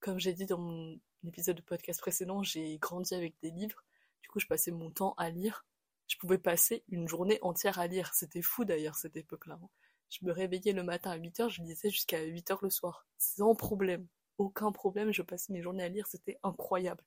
Comme 0.00 0.18
j'ai 0.18 0.32
dit 0.32 0.46
dans 0.46 0.58
mon 0.58 0.98
épisode 1.26 1.56
de 1.56 1.62
podcast 1.62 2.00
précédent, 2.00 2.42
j'ai 2.42 2.78
grandi 2.78 3.14
avec 3.14 3.34
des 3.42 3.50
livres. 3.50 3.82
Du 4.22 4.28
coup, 4.28 4.40
je 4.40 4.46
passais 4.46 4.70
mon 4.70 4.90
temps 4.90 5.14
à 5.16 5.30
lire. 5.30 5.64
Je 6.06 6.16
pouvais 6.18 6.38
passer 6.38 6.84
une 6.88 7.08
journée 7.08 7.38
entière 7.42 7.78
à 7.78 7.86
lire. 7.86 8.14
C'était 8.14 8.42
fou 8.42 8.64
d'ailleurs, 8.64 8.96
cette 8.96 9.16
époque-là. 9.16 9.58
Hein. 9.62 9.68
Je 10.08 10.24
me 10.24 10.32
réveillais 10.32 10.72
le 10.72 10.84
matin 10.84 11.10
à 11.10 11.18
8h, 11.18 11.48
je 11.48 11.62
lisais 11.62 11.90
jusqu'à 11.90 12.24
8h 12.24 12.58
le 12.62 12.70
soir. 12.70 13.06
Sans 13.18 13.54
problème. 13.54 14.06
Aucun 14.38 14.70
problème, 14.70 15.12
je 15.12 15.22
passais 15.22 15.52
mes 15.52 15.62
journées 15.62 15.82
à 15.84 15.88
lire, 15.88 16.06
c'était 16.06 16.38
incroyable. 16.42 17.02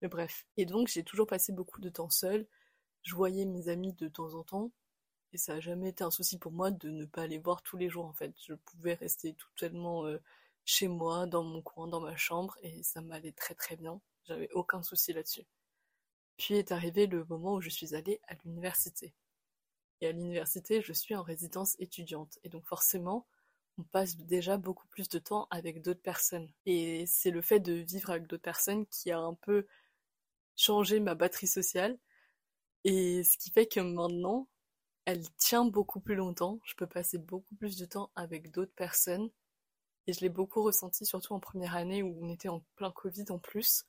Mais 0.00 0.08
bref. 0.08 0.46
Et 0.56 0.64
donc, 0.64 0.88
j'ai 0.88 1.04
toujours 1.04 1.26
passé 1.26 1.52
beaucoup 1.52 1.80
de 1.80 1.88
temps 1.88 2.10
seule. 2.10 2.46
Je 3.02 3.14
voyais 3.14 3.44
mes 3.44 3.68
amis 3.68 3.92
de 3.94 4.08
temps 4.08 4.34
en 4.34 4.44
temps. 4.44 4.72
Et 5.32 5.38
ça 5.38 5.54
n'a 5.54 5.60
jamais 5.60 5.90
été 5.90 6.04
un 6.04 6.10
souci 6.10 6.38
pour 6.38 6.52
moi 6.52 6.70
de 6.70 6.90
ne 6.90 7.04
pas 7.06 7.26
les 7.26 7.38
voir 7.38 7.62
tous 7.62 7.76
les 7.76 7.88
jours, 7.88 8.06
en 8.06 8.12
fait. 8.12 8.34
Je 8.46 8.54
pouvais 8.54 8.94
rester 8.94 9.34
totalement 9.34 10.06
euh, 10.06 10.18
chez 10.64 10.88
moi, 10.88 11.26
dans 11.26 11.42
mon 11.42 11.62
coin, 11.62 11.88
dans 11.88 12.00
ma 12.00 12.16
chambre, 12.16 12.56
et 12.62 12.82
ça 12.82 13.00
m'allait 13.00 13.32
très 13.32 13.54
très 13.54 13.76
bien. 13.76 14.00
J'avais 14.24 14.50
aucun 14.52 14.82
souci 14.82 15.12
là-dessus. 15.12 15.44
Puis 16.36 16.54
est 16.54 16.72
arrivé 16.72 17.06
le 17.06 17.24
moment 17.24 17.54
où 17.54 17.60
je 17.60 17.70
suis 17.70 17.94
allée 17.94 18.20
à 18.28 18.34
l'université. 18.44 19.14
Et 20.00 20.08
à 20.08 20.12
l'université, 20.12 20.82
je 20.82 20.92
suis 20.92 21.14
en 21.14 21.22
résidence 21.22 21.76
étudiante. 21.78 22.38
Et 22.42 22.48
donc 22.48 22.66
forcément, 22.66 23.26
on 23.78 23.84
passe 23.84 24.16
déjà 24.16 24.56
beaucoup 24.58 24.86
plus 24.88 25.08
de 25.08 25.18
temps 25.18 25.46
avec 25.50 25.80
d'autres 25.82 26.02
personnes. 26.02 26.50
Et 26.66 27.04
c'est 27.06 27.30
le 27.30 27.42
fait 27.42 27.60
de 27.60 27.72
vivre 27.72 28.10
avec 28.10 28.26
d'autres 28.26 28.42
personnes 28.42 28.86
qui 28.86 29.10
a 29.10 29.18
un 29.18 29.34
peu 29.34 29.66
changer 30.56 31.00
ma 31.00 31.14
batterie 31.14 31.46
sociale. 31.46 31.98
Et 32.84 33.22
ce 33.24 33.38
qui 33.38 33.50
fait 33.50 33.66
que 33.66 33.80
maintenant, 33.80 34.48
elle 35.04 35.28
tient 35.36 35.64
beaucoup 35.64 36.00
plus 36.00 36.14
longtemps. 36.16 36.60
Je 36.64 36.74
peux 36.74 36.86
passer 36.86 37.18
beaucoup 37.18 37.54
plus 37.56 37.76
de 37.76 37.84
temps 37.86 38.10
avec 38.14 38.50
d'autres 38.50 38.74
personnes. 38.74 39.30
Et 40.06 40.12
je 40.12 40.20
l'ai 40.20 40.28
beaucoup 40.28 40.62
ressenti, 40.62 41.06
surtout 41.06 41.32
en 41.34 41.40
première 41.40 41.76
année 41.76 42.02
où 42.02 42.18
on 42.22 42.28
était 42.28 42.48
en 42.48 42.60
plein 42.76 42.90
Covid 42.90 43.26
en 43.30 43.38
plus. 43.38 43.84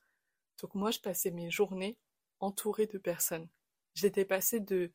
Donc 0.62 0.74
moi, 0.74 0.90
je 0.92 1.00
passais 1.00 1.32
mes 1.32 1.50
journées 1.50 1.98
entourée 2.40 2.86
de 2.86 2.98
personnes. 2.98 3.48
J'étais 3.94 4.24
passée 4.24 4.60
de 4.60 4.92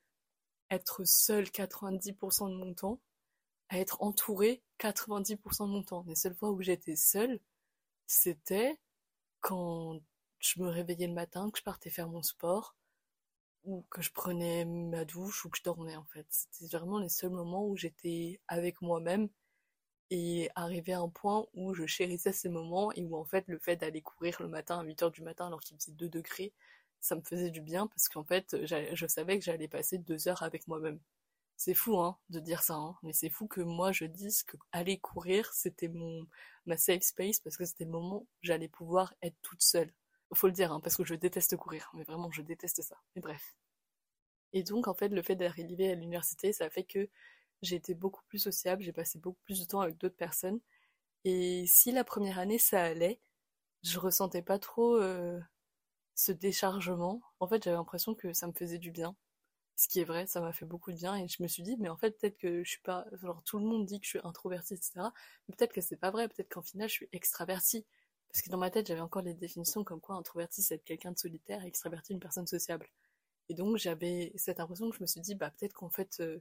être 0.69 1.03
seule 1.05 1.45
90% 1.45 2.49
de 2.49 2.55
mon 2.55 2.73
temps 2.73 2.99
à 3.69 3.79
être 3.79 4.01
entourée 4.01 4.63
90% 4.79 5.67
de 5.67 5.71
mon 5.71 5.83
temps. 5.83 6.03
Les 6.07 6.15
seules 6.15 6.35
fois 6.35 6.51
où 6.51 6.61
j'étais 6.61 6.95
seule, 6.95 7.39
c'était 8.07 8.79
quand 9.41 9.99
je 10.39 10.61
me 10.61 10.67
réveillais 10.69 11.07
le 11.07 11.13
matin, 11.13 11.49
que 11.51 11.59
je 11.59 11.63
partais 11.63 11.89
faire 11.89 12.09
mon 12.09 12.23
sport, 12.23 12.75
ou 13.63 13.85
que 13.89 14.01
je 14.01 14.11
prenais 14.11 14.65
ma 14.65 15.05
douche, 15.05 15.45
ou 15.45 15.49
que 15.49 15.57
je 15.57 15.63
dormais 15.63 15.95
en 15.95 16.05
fait. 16.05 16.25
C'était 16.29 16.77
vraiment 16.77 16.99
les 16.99 17.09
seuls 17.09 17.31
moments 17.31 17.67
où 17.67 17.77
j'étais 17.77 18.39
avec 18.47 18.81
moi-même 18.81 19.29
et 20.11 20.49
arrivé 20.55 20.93
à 20.93 21.01
un 21.01 21.09
point 21.09 21.45
où 21.53 21.73
je 21.73 21.85
chérissais 21.85 22.33
ces 22.33 22.49
moments 22.49 22.91
et 22.93 23.03
où 23.03 23.15
en 23.15 23.25
fait 23.25 23.47
le 23.47 23.59
fait 23.59 23.75
d'aller 23.75 24.01
courir 24.01 24.41
le 24.41 24.47
matin 24.47 24.79
à 24.79 24.83
8h 24.83 25.11
du 25.11 25.21
matin 25.21 25.47
alors 25.47 25.61
qu'il 25.61 25.77
faisait 25.77 25.91
2 25.91 26.09
degrés, 26.09 26.53
ça 27.01 27.15
me 27.15 27.21
faisait 27.21 27.51
du 27.51 27.61
bien 27.61 27.87
parce 27.87 28.09
qu'en 28.09 28.23
fait 28.23 28.57
je 28.65 29.07
savais 29.07 29.39
que 29.39 29.45
j'allais 29.45 29.67
passer 29.67 29.97
2 29.97 30.27
heures 30.27 30.43
avec 30.43 30.67
moi-même. 30.67 30.99
C'est 31.57 31.73
fou 31.73 31.99
hein, 31.99 32.17
de 32.29 32.39
dire 32.39 32.63
ça, 32.63 32.75
hein, 32.75 32.97
mais 33.03 33.13
c'est 33.13 33.29
fou 33.29 33.47
que 33.47 33.61
moi 33.61 33.91
je 33.91 34.05
dise 34.05 34.43
que 34.43 34.57
aller 34.71 34.97
courir 34.99 35.51
c'était 35.53 35.89
mon 35.89 36.25
ma 36.65 36.77
safe 36.77 37.03
space 37.03 37.39
parce 37.41 37.57
que 37.57 37.65
c'était 37.65 37.83
le 37.85 37.91
moment 37.91 38.17
où 38.17 38.27
j'allais 38.41 38.69
pouvoir 38.69 39.13
être 39.21 39.35
toute 39.41 39.61
seule. 39.61 39.91
Faut 40.33 40.47
le 40.47 40.53
dire, 40.53 40.71
hein, 40.71 40.79
parce 40.79 40.95
que 40.95 41.03
je 41.03 41.15
déteste 41.15 41.57
courir, 41.57 41.89
mais 41.95 42.03
vraiment, 42.03 42.29
je 42.31 42.43
déteste 42.43 42.81
ça. 42.83 42.95
Mais 43.15 43.21
bref. 43.21 43.55
Et 44.53 44.63
donc, 44.63 44.87
en 44.87 44.93
fait, 44.93 45.09
le 45.09 45.21
fait 45.21 45.35
d'arriver 45.35 45.91
à 45.91 45.95
l'université, 45.95 46.53
ça 46.53 46.65
a 46.65 46.69
fait 46.69 46.83
que 46.83 47.09
j'ai 47.61 47.75
été 47.75 47.93
beaucoup 47.95 48.23
plus 48.27 48.39
sociable, 48.39 48.83
j'ai 48.83 48.93
passé 48.93 49.19
beaucoup 49.19 49.39
plus 49.45 49.59
de 49.59 49.65
temps 49.65 49.81
avec 49.81 49.97
d'autres 49.97 50.15
personnes. 50.15 50.59
Et 51.25 51.65
si 51.67 51.91
la 51.91 52.03
première 52.03 52.39
année, 52.39 52.59
ça 52.59 52.83
allait, 52.83 53.19
je 53.83 53.99
ressentais 53.99 54.41
pas 54.43 54.59
trop 54.59 54.97
euh, 54.97 55.39
ce 56.19 56.33
déchargement. 56.33 57.21
En 57.39 57.47
fait, 57.47 57.63
j'avais 57.63 57.77
l'impression 57.77 58.13
que 58.13 58.33
ça 58.33 58.45
me 58.47 58.51
faisait 58.53 58.77
du 58.77 58.91
bien. 58.91 59.15
Ce 59.77 59.87
qui 59.87 60.01
est 60.01 60.03
vrai, 60.03 60.27
ça 60.27 60.41
m'a 60.41 60.51
fait 60.51 60.65
beaucoup 60.65 60.91
de 60.91 60.97
bien 60.97 61.15
et 61.15 61.27
je 61.29 61.41
me 61.41 61.47
suis 61.47 61.63
dit, 61.63 61.77
mais 61.79 61.87
en 61.89 61.97
fait, 61.97 62.11
peut-être 62.19 62.37
que 62.37 62.63
je 62.63 62.69
suis 62.69 62.81
pas, 62.81 63.05
genre, 63.13 63.41
tout 63.45 63.57
le 63.59 63.65
monde 63.65 63.85
dit 63.85 63.99
que 64.01 64.05
je 64.05 64.09
suis 64.11 64.19
introvertie, 64.25 64.73
etc. 64.73 65.13
Mais 65.47 65.55
peut-être 65.55 65.71
que 65.73 65.79
c'est 65.81 65.95
pas 65.97 66.11
vrai, 66.11 66.27
peut-être 66.27 66.49
qu'en 66.49 66.61
final, 66.61 66.89
je 66.89 66.93
suis 66.95 67.09
extravertie. 67.13 67.85
Parce 68.31 68.41
que 68.41 68.49
dans 68.49 68.57
ma 68.57 68.69
tête, 68.69 68.87
j'avais 68.87 68.99
encore 69.01 69.21
les 69.21 69.33
définitions 69.33 69.83
comme 69.85 70.01
quoi 70.01 70.15
introverti, 70.15 70.61
c'est 70.61 70.75
être 70.75 70.83
quelqu'un 70.83 71.13
de 71.13 71.17
solitaire 71.17 71.63
et 71.63 71.67
extraverti, 71.67 72.13
une 72.13 72.19
personne 72.19 72.47
sociable. 72.47 72.89
Et 73.49 73.53
donc, 73.55 73.77
j'avais 73.77 74.33
cette 74.35 74.59
impression 74.59 74.89
que 74.89 74.97
je 74.97 75.01
me 75.01 75.07
suis 75.07 75.21
dit, 75.21 75.35
bah, 75.35 75.51
peut-être 75.51 75.73
qu'en 75.73 75.89
fait, 75.89 76.19
euh, 76.19 76.39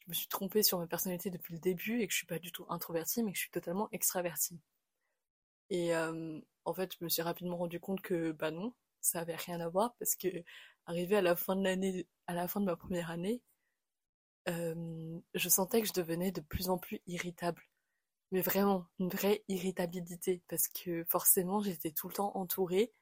je 0.00 0.08
me 0.08 0.14
suis 0.14 0.28
trompée 0.28 0.62
sur 0.62 0.78
ma 0.78 0.86
personnalité 0.86 1.30
depuis 1.30 1.54
le 1.54 1.60
début 1.60 2.00
et 2.00 2.06
que 2.06 2.12
je 2.12 2.18
suis 2.18 2.26
pas 2.26 2.38
du 2.38 2.50
tout 2.52 2.64
introvertie, 2.70 3.22
mais 3.22 3.32
que 3.32 3.36
je 3.38 3.42
suis 3.42 3.50
totalement 3.50 3.88
extravertie. 3.92 4.58
Et 5.70 5.94
euh, 5.94 6.40
en 6.64 6.74
fait, 6.74 6.94
je 6.98 7.04
me 7.04 7.08
suis 7.10 7.22
rapidement 7.22 7.58
rendu 7.58 7.78
compte 7.80 8.00
que, 8.00 8.32
bah 8.32 8.50
non, 8.50 8.74
ça 9.08 9.20
avait 9.20 9.36
rien 9.36 9.60
à 9.60 9.68
voir 9.68 9.94
parce 9.98 10.16
que, 10.16 10.28
arrivé 10.86 11.16
à 11.16 11.22
la 11.22 11.36
fin 11.36 11.56
de 11.56 11.64
l'année, 11.64 12.06
à 12.26 12.34
la 12.34 12.48
fin 12.48 12.60
de 12.60 12.66
ma 12.66 12.76
première 12.76 13.10
année, 13.10 13.42
euh, 14.48 15.18
je 15.34 15.48
sentais 15.48 15.82
que 15.82 15.88
je 15.88 15.92
devenais 15.92 16.32
de 16.32 16.40
plus 16.40 16.70
en 16.70 16.78
plus 16.78 17.00
irritable 17.06 17.62
mais 18.30 18.40
vraiment 18.40 18.86
une 18.98 19.08
vraie 19.08 19.42
irritabilité 19.48 20.42
parce 20.48 20.68
que 20.68 21.04
forcément 21.04 21.62
j'étais 21.62 21.92
tout 21.92 22.08
le 22.08 22.14
temps 22.14 22.36
entourée 22.36 22.92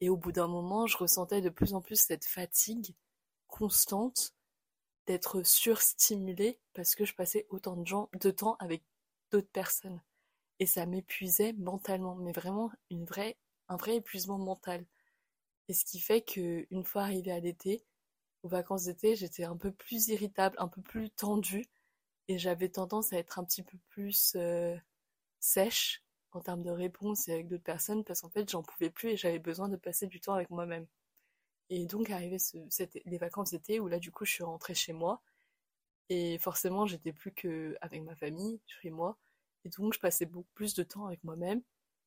et 0.00 0.10
au 0.10 0.16
bout 0.16 0.32
d'un 0.32 0.48
moment 0.48 0.86
je 0.86 0.96
ressentais 0.98 1.40
de 1.40 1.48
plus 1.48 1.74
en 1.74 1.80
plus 1.80 2.00
cette 2.00 2.24
fatigue 2.24 2.94
constante 3.48 4.34
d'être 5.06 5.42
surstimulée 5.44 6.58
parce 6.74 6.94
que 6.94 7.04
je 7.04 7.14
passais 7.14 7.46
autant 7.50 7.76
de, 7.76 7.84
de 8.18 8.30
temps 8.30 8.56
avec 8.58 8.82
d'autres 9.30 9.50
personnes. 9.52 10.00
Et 10.58 10.66
ça 10.66 10.84
m'épuisait 10.86 11.52
mentalement, 11.54 12.16
mais 12.16 12.32
vraiment 12.32 12.70
une 12.90 13.04
vraie, 13.04 13.36
un 13.68 13.76
vrai 13.76 13.96
épuisement 13.96 14.38
mental. 14.38 14.84
Et 15.68 15.74
ce 15.74 15.84
qui 15.84 16.00
fait 16.00 16.22
que 16.22 16.66
une 16.70 16.84
fois 16.84 17.02
arrivée 17.02 17.32
à 17.32 17.40
l'été, 17.40 17.84
aux 18.42 18.48
vacances 18.48 18.84
d'été, 18.84 19.16
j'étais 19.16 19.44
un 19.44 19.56
peu 19.56 19.72
plus 19.72 20.08
irritable, 20.08 20.56
un 20.58 20.68
peu 20.68 20.82
plus 20.82 21.10
tendue, 21.10 21.66
et 22.28 22.38
j'avais 22.38 22.68
tendance 22.68 23.12
à 23.12 23.18
être 23.18 23.38
un 23.38 23.44
petit 23.44 23.62
peu 23.62 23.78
plus 23.88 24.34
euh, 24.36 24.76
sèche 25.40 26.02
en 26.32 26.40
termes 26.40 26.62
de 26.62 26.70
réponse 26.70 27.28
et 27.28 27.32
avec 27.32 27.48
d'autres 27.48 27.62
personnes, 27.64 28.04
parce 28.04 28.20
qu'en 28.20 28.30
fait, 28.30 28.50
j'en 28.50 28.62
pouvais 28.62 28.90
plus 28.90 29.10
et 29.10 29.16
j'avais 29.16 29.38
besoin 29.38 29.68
de 29.68 29.76
passer 29.76 30.06
du 30.06 30.20
temps 30.20 30.34
avec 30.34 30.50
moi-même. 30.50 30.86
Et 31.70 31.86
donc, 31.86 32.10
arrivé 32.10 32.38
les 33.06 33.18
vacances 33.18 33.50
d'été, 33.50 33.80
où 33.80 33.88
là, 33.88 33.98
du 33.98 34.12
coup, 34.12 34.24
je 34.24 34.32
suis 34.32 34.44
rentrée 34.44 34.74
chez 34.74 34.92
moi, 34.92 35.22
et 36.08 36.38
forcément, 36.38 36.86
j'étais 36.86 37.12
plus 37.12 37.32
que 37.32 37.76
avec 37.80 38.02
ma 38.02 38.14
famille, 38.16 38.60
chez 38.66 38.90
moi, 38.90 39.18
et 39.64 39.70
donc, 39.70 39.94
je 39.94 40.00
passais 40.00 40.26
beaucoup 40.26 40.50
plus 40.54 40.74
de 40.74 40.82
temps 40.84 41.06
avec 41.06 41.22
moi-même, 41.24 41.62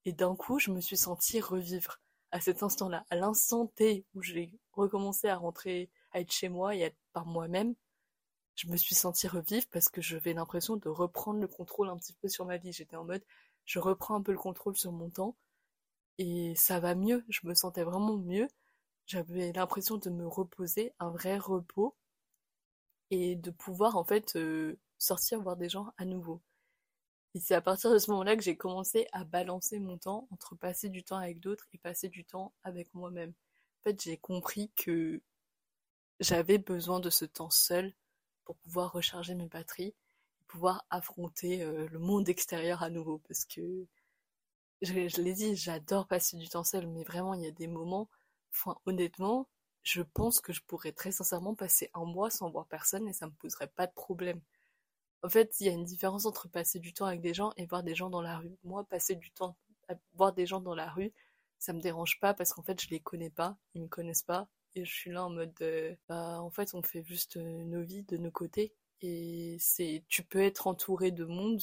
et 0.06 0.13
d'un 0.13 0.36
coup, 0.36 0.60
je 0.60 0.72
me 0.72 0.82
suis 0.82 0.98
sentie 0.98 1.42
revivre 1.42 2.00
à 2.32 2.42
cet 2.42 2.64
instant-là, 2.64 3.06
à 3.10 3.16
l'instant 3.16 3.68
T 3.68 4.06
où 4.14 4.22
j'ai 4.22 4.52
recommencé 4.74 5.28
à 5.28 5.38
rentrer, 5.38 5.90
à 6.12 6.20
être 6.22 6.32
chez 6.32 6.50
moi 6.50 6.76
et 6.76 6.84
à 6.84 6.88
être 6.88 6.98
par 7.14 7.26
moi-même, 7.26 7.76
je 8.56 8.68
me 8.68 8.78
suis 8.78 8.96
sentie 8.96 9.28
revivre 9.28 9.68
parce 9.72 9.90
que 9.90 10.02
j'avais 10.02 10.34
l'impression 10.34 10.76
de 10.76 10.90
reprendre 10.90 11.40
le 11.40 11.48
contrôle 11.48 11.90
un 11.90 11.98
petit 11.98 12.14
peu 12.14 12.28
sur 12.28 12.46
ma 12.46 12.58
vie. 12.58 12.74
J'étais 12.74 12.98
en 12.98 13.06
mode, 13.06 13.24
je 13.66 13.80
reprends 13.80 14.16
un 14.16 14.22
peu 14.22 14.34
le 14.34 14.38
contrôle 14.38 14.76
sur 14.76 14.92
mon 14.92 15.10
temps 15.10 15.38
et 16.18 16.54
ça 16.56 16.80
va 16.80 16.96
mieux. 16.96 17.24
Je 17.30 17.48
me 17.48 17.54
sentais 17.54 17.84
vraiment 17.84 18.18
mieux. 18.18 18.48
J'avais 19.08 19.54
l'impression 19.54 19.98
de 19.98 20.10
me 20.10 20.28
reposer, 20.28 20.94
un 21.00 21.10
vrai 21.10 21.38
repos 21.38 21.96
et 23.12 23.36
de 23.36 23.52
pouvoir 23.52 23.98
en 23.98 24.04
fait 24.04 24.36
euh, 24.36 24.78
sortir 24.98 25.42
voir 25.42 25.56
des 25.58 25.70
gens 25.70 25.92
à 25.98 26.06
nouveau. 26.06 26.42
Et 27.36 27.40
c'est 27.40 27.56
à 27.56 27.62
partir 27.62 27.92
de 27.92 28.00
ce 28.00 28.10
moment-là 28.12 28.36
que 28.36 28.42
j'ai 28.42 28.58
commencé 28.58 29.08
à 29.12 29.24
balancer 29.24 29.80
mon 29.80 29.98
temps 29.98 30.28
entre 30.32 30.56
passer 30.56 30.90
du 30.90 31.04
temps 31.04 31.18
avec 31.18 31.40
d'autres 31.40 31.68
et 31.74 31.78
passer 31.78 32.10
du 32.10 32.26
temps 32.26 32.54
avec 32.64 32.94
moi-même. 32.94 33.30
En 33.30 33.84
fait, 33.84 34.02
j'ai 34.02 34.18
compris 34.18 34.72
que 34.76 35.22
j'avais 36.20 36.58
besoin 36.58 37.00
de 37.00 37.10
ce 37.10 37.26
temps 37.26 37.50
seul 37.50 37.94
pour 38.46 38.58
pouvoir 38.58 38.92
recharger 38.92 39.36
mes 39.36 39.48
batteries 39.48 39.94
et 40.42 40.44
pouvoir 40.48 40.86
affronter 40.90 41.62
euh, 41.62 41.88
le 41.90 42.00
monde 42.00 42.28
extérieur 42.30 42.82
à 42.84 42.90
nouveau. 42.90 43.20
Parce 43.28 43.46
que, 43.46 43.86
je, 44.82 45.22
l'ai 45.22 45.34
dit, 45.34 45.56
j'adore 45.56 46.08
passer 46.08 46.38
du 46.38 46.50
temps 46.50 46.64
seul, 46.64 46.88
mais 46.88 47.04
vraiment, 47.04 47.34
il 47.36 47.44
y 47.44 47.48
a 47.48 47.52
des 47.52 47.68
moments, 47.68 48.10
enfin, 48.54 48.76
honnêtement, 48.86 49.48
je 49.84 50.02
pense 50.02 50.42
que 50.42 50.54
je 50.54 50.62
pourrais 50.64 50.92
très 50.94 51.12
sincèrement 51.12 51.56
passer 51.56 51.90
un 51.94 52.06
mois 52.06 52.30
sans 52.30 52.50
voir 52.50 52.66
personne 52.68 53.08
et 53.08 53.14
ça 53.14 53.28
me 53.28 53.32
poserait 53.34 53.68
pas 53.68 53.88
de 53.88 53.94
problème. 53.94 54.42
En 55.24 55.30
fait, 55.30 55.56
il 55.60 55.68
y 55.68 55.70
a 55.70 55.74
une 55.74 55.84
différence 55.84 56.26
entre 56.26 56.48
passer 56.48 56.80
du 56.80 56.94
temps 56.94 57.06
avec 57.06 57.22
des 57.22 57.34
gens 57.34 57.52
et 57.58 57.66
voir 57.66 57.84
des 57.84 57.96
gens 57.96 58.10
dans 58.10 58.22
la 58.22 58.38
rue. 58.38 58.58
Moi, 58.64 58.84
passer 58.86 59.16
du 59.16 59.32
temps 59.32 59.58
à 59.90 59.96
voir 60.14 60.34
des 60.34 60.46
gens 60.46 60.62
dans 60.62 60.76
la 60.76 60.90
rue, 60.90 61.12
ça 61.58 61.74
me 61.74 61.82
dérange 61.82 62.20
pas 62.20 62.34
parce 62.34 62.54
qu'en 62.54 62.64
fait, 62.64 62.82
je 62.82 62.90
les 62.90 63.00
connais 63.02 63.30
pas, 63.30 63.58
ils 63.74 63.82
me 63.82 63.88
connaissent 63.88 64.24
pas. 64.24 64.48
Et 64.76 64.86
je 64.86 64.94
suis 64.94 65.12
là 65.12 65.26
en 65.26 65.30
mode, 65.30 65.54
euh, 65.62 65.96
bah, 66.08 66.40
en 66.42 66.52
fait, 66.52 66.74
on 66.74 66.84
fait 66.84 67.04
juste 67.04 67.38
euh, 67.38 67.64
nos 67.66 67.82
vies 67.84 68.04
de 68.04 68.18
nos 68.18 68.32
côtés. 68.32 68.74
Et 69.02 69.58
c'est, 69.60 70.04
tu 70.08 70.24
peux 70.24 70.42
être 70.42 70.68
entouré 70.68 71.12
de 71.12 71.26
monde 71.26 71.62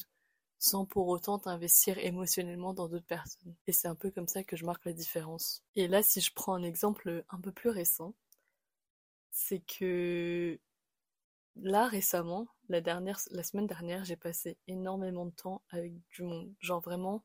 sans 0.58 0.86
pour 0.86 1.08
autant 1.08 1.38
t'investir 1.38 1.98
émotionnellement 1.98 2.74
dans 2.74 2.88
d'autres 2.88 3.06
personnes. 3.06 3.54
Et 3.66 3.72
c'est 3.72 3.88
un 3.88 3.94
peu 3.94 4.10
comme 4.10 4.28
ça 4.28 4.44
que 4.44 4.56
je 4.56 4.64
marque 4.64 4.84
la 4.86 4.92
différence. 4.92 5.62
Et 5.76 5.88
là, 5.88 6.02
si 6.02 6.20
je 6.20 6.32
prends 6.34 6.54
un 6.54 6.62
exemple 6.62 7.24
un 7.30 7.40
peu 7.40 7.52
plus 7.52 7.70
récent, 7.70 8.14
c'est 9.30 9.60
que 9.60 10.58
là 11.56 11.86
récemment, 11.86 12.46
la 12.68 12.80
dernière, 12.80 13.20
la 13.30 13.42
semaine 13.42 13.66
dernière, 13.66 14.04
j'ai 14.04 14.16
passé 14.16 14.58
énormément 14.66 15.26
de 15.26 15.34
temps 15.34 15.62
avec 15.70 15.94
du 16.10 16.22
monde. 16.22 16.54
Genre 16.60 16.80
vraiment, 16.80 17.24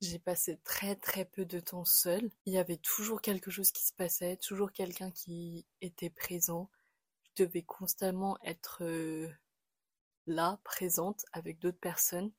j'ai 0.00 0.18
passé 0.18 0.58
très 0.64 0.96
très 0.96 1.24
peu 1.24 1.44
de 1.44 1.60
temps 1.60 1.84
seule. 1.84 2.30
Il 2.46 2.54
y 2.54 2.58
avait 2.58 2.78
toujours 2.78 3.20
quelque 3.20 3.50
chose 3.50 3.72
qui 3.72 3.84
se 3.86 3.92
passait, 3.92 4.36
toujours 4.36 4.72
quelqu'un 4.72 5.10
qui 5.10 5.66
était 5.80 6.10
présent. 6.10 6.70
Je 7.22 7.44
devais 7.44 7.62
constamment 7.62 8.38
être 8.44 8.82
euh, 8.82 9.28
là, 10.26 10.60
présente 10.64 11.24
avec 11.32 11.58
d'autres 11.58 11.78
personnes. 11.80 12.32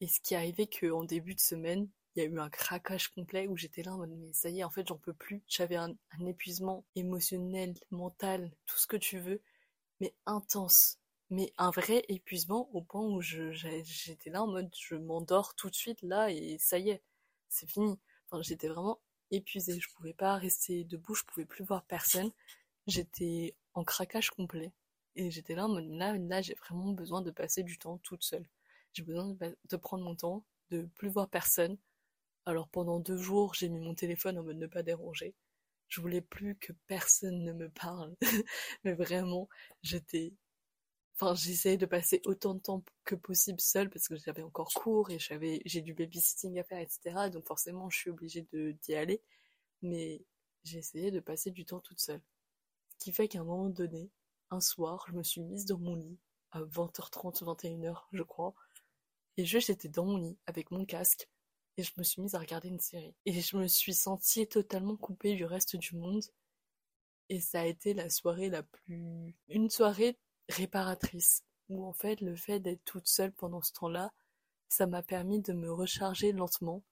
Et 0.00 0.08
ce 0.08 0.20
qui 0.20 0.34
arrivait 0.34 0.66
qu'en 0.66 1.04
début 1.04 1.34
de 1.34 1.40
semaine, 1.40 1.88
il 2.14 2.22
y 2.22 2.26
a 2.26 2.28
eu 2.28 2.38
un 2.38 2.50
craquage 2.50 3.08
complet 3.08 3.48
où 3.48 3.56
j'étais 3.56 3.82
là 3.82 3.94
en 3.94 3.98
mode 3.98 4.10
mais 4.10 4.32
ça 4.32 4.48
y 4.48 4.60
est, 4.60 4.64
en 4.64 4.70
fait 4.70 4.86
j'en 4.86 4.98
peux 4.98 5.14
plus. 5.14 5.42
J'avais 5.48 5.76
un 5.76 5.96
épuisement 6.26 6.84
émotionnel, 6.94 7.74
mental, 7.90 8.52
tout 8.66 8.78
ce 8.78 8.86
que 8.86 8.96
tu 8.96 9.18
veux 9.18 9.42
mais 10.00 10.14
intense. 10.26 10.98
Mais 11.30 11.52
un 11.58 11.70
vrai 11.70 12.04
épuisement 12.08 12.68
au 12.74 12.82
point 12.82 13.02
où 13.02 13.20
j'étais 13.20 14.30
là 14.30 14.42
en 14.42 14.46
mode 14.46 14.70
je 14.78 14.94
m'endors 14.94 15.54
tout 15.54 15.70
de 15.70 15.74
suite 15.74 16.02
là 16.02 16.30
et 16.30 16.58
ça 16.58 16.78
y 16.78 16.90
est, 16.90 17.02
c'est 17.48 17.68
fini. 17.68 17.98
J'étais 18.40 18.68
vraiment 18.68 19.00
épuisée, 19.30 19.78
je 19.80 19.88
pouvais 19.90 20.12
pas 20.14 20.36
rester 20.36 20.84
debout, 20.84 21.14
je 21.14 21.24
pouvais 21.24 21.46
plus 21.46 21.64
voir 21.64 21.84
personne. 21.84 22.30
J'étais 22.86 23.54
en 23.74 23.84
craquage 23.84 24.30
complet. 24.30 24.72
Et 25.16 25.30
j'étais 25.30 25.54
là 25.54 25.66
en 25.66 25.68
mode 25.68 25.88
là, 25.88 26.16
là 26.18 26.42
j'ai 26.42 26.54
vraiment 26.54 26.92
besoin 26.92 27.22
de 27.22 27.30
passer 27.30 27.62
du 27.62 27.78
temps 27.78 27.98
toute 27.98 28.24
seule. 28.24 28.46
J'ai 28.92 29.02
besoin 29.02 29.28
de, 29.28 29.56
de, 29.70 29.76
prendre 29.76 30.04
mon 30.04 30.16
temps, 30.16 30.44
de 30.70 30.88
plus 30.96 31.08
voir 31.08 31.28
personne. 31.28 31.78
Alors 32.46 32.68
pendant 32.68 33.00
deux 33.00 33.16
jours, 33.16 33.54
j'ai 33.54 33.68
mis 33.68 33.80
mon 33.80 33.94
téléphone 33.94 34.38
en 34.38 34.42
mode 34.42 34.58
ne 34.58 34.66
pas 34.66 34.82
déranger. 34.82 35.34
Je 35.88 36.00
voulais 36.00 36.20
plus 36.20 36.56
que 36.56 36.72
personne 36.86 37.44
ne 37.44 37.52
me 37.52 37.68
parle. 37.70 38.16
Mais 38.84 38.94
vraiment, 38.94 39.48
j'étais. 39.82 40.32
Enfin, 41.14 41.34
j'essayais 41.34 41.76
de 41.76 41.86
passer 41.86 42.20
autant 42.24 42.54
de 42.54 42.60
temps 42.60 42.84
que 43.04 43.14
possible 43.14 43.60
seule 43.60 43.88
parce 43.88 44.08
que 44.08 44.16
j'avais 44.16 44.42
encore 44.42 44.72
cours 44.74 45.10
et 45.10 45.18
j'avais, 45.18 45.62
j'ai 45.64 45.80
du 45.80 45.94
babysitting 45.94 46.58
à 46.58 46.64
faire, 46.64 46.80
etc. 46.80 47.30
Donc 47.30 47.46
forcément, 47.46 47.88
je 47.90 47.98
suis 47.98 48.10
obligée 48.10 48.46
de, 48.52 48.72
d'y 48.82 48.94
aller. 48.94 49.22
Mais 49.82 50.24
essayé 50.72 51.10
de 51.10 51.20
passer 51.20 51.50
du 51.50 51.64
temps 51.64 51.80
toute 51.80 52.00
seule. 52.00 52.22
Ce 52.90 53.04
qui 53.04 53.12
fait 53.12 53.28
qu'à 53.28 53.40
un 53.40 53.44
moment 53.44 53.68
donné, 53.68 54.10
un 54.50 54.60
soir, 54.60 55.04
je 55.08 55.14
me 55.14 55.22
suis 55.22 55.40
mise 55.42 55.66
dans 55.66 55.78
mon 55.78 55.94
lit 55.94 56.18
à 56.52 56.62
20h30, 56.62 57.44
21h, 57.44 58.02
je 58.12 58.22
crois. 58.22 58.54
Et 59.36 59.44
juste, 59.44 59.68
j'étais 59.68 59.88
dans 59.88 60.04
mon 60.04 60.16
lit 60.16 60.38
avec 60.46 60.70
mon 60.70 60.84
casque 60.84 61.28
et 61.76 61.82
je 61.82 61.92
me 61.96 62.04
suis 62.04 62.22
mise 62.22 62.34
à 62.34 62.38
regarder 62.38 62.68
une 62.68 62.80
série. 62.80 63.14
Et 63.26 63.40
je 63.40 63.56
me 63.56 63.66
suis 63.66 63.94
sentie 63.94 64.46
totalement 64.46 64.96
coupée 64.96 65.34
du 65.34 65.44
reste 65.44 65.76
du 65.76 65.96
monde. 65.96 66.24
Et 67.28 67.40
ça 67.40 67.62
a 67.62 67.66
été 67.66 67.94
la 67.94 68.10
soirée 68.10 68.48
la 68.48 68.62
plus... 68.62 69.34
Une 69.48 69.70
soirée 69.70 70.16
réparatrice. 70.48 71.42
Où 71.68 71.84
en 71.86 71.92
fait, 71.92 72.20
le 72.20 72.36
fait 72.36 72.60
d'être 72.60 72.84
toute 72.84 73.06
seule 73.06 73.32
pendant 73.32 73.62
ce 73.62 73.72
temps-là, 73.72 74.12
ça 74.68 74.86
m'a 74.86 75.02
permis 75.02 75.40
de 75.40 75.52
me 75.52 75.72
recharger 75.72 76.32
lentement, 76.32 76.82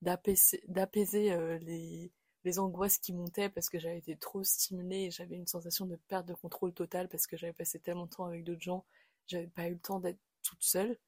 d'apaiser 0.00 1.32
euh, 1.32 1.58
les, 1.58 2.12
les 2.44 2.58
angoisses 2.58 2.98
qui 2.98 3.12
montaient 3.12 3.48
parce 3.48 3.68
que 3.68 3.78
j'avais 3.78 3.98
été 3.98 4.16
trop 4.16 4.42
stimulée 4.42 5.04
et 5.04 5.10
j'avais 5.10 5.36
une 5.36 5.46
sensation 5.46 5.86
de 5.86 5.96
perte 5.96 6.26
de 6.26 6.34
contrôle 6.34 6.72
totale 6.72 7.08
parce 7.08 7.26
que 7.26 7.36
j'avais 7.36 7.52
passé 7.52 7.78
tellement 7.78 8.06
de 8.06 8.10
temps 8.10 8.24
avec 8.24 8.44
d'autres 8.44 8.62
gens, 8.62 8.84
j'avais 9.26 9.46
pas 9.46 9.68
eu 9.68 9.74
le 9.74 9.80
temps 9.80 10.00
d'être 10.00 10.20
toute 10.42 10.62
seule. 10.62 10.98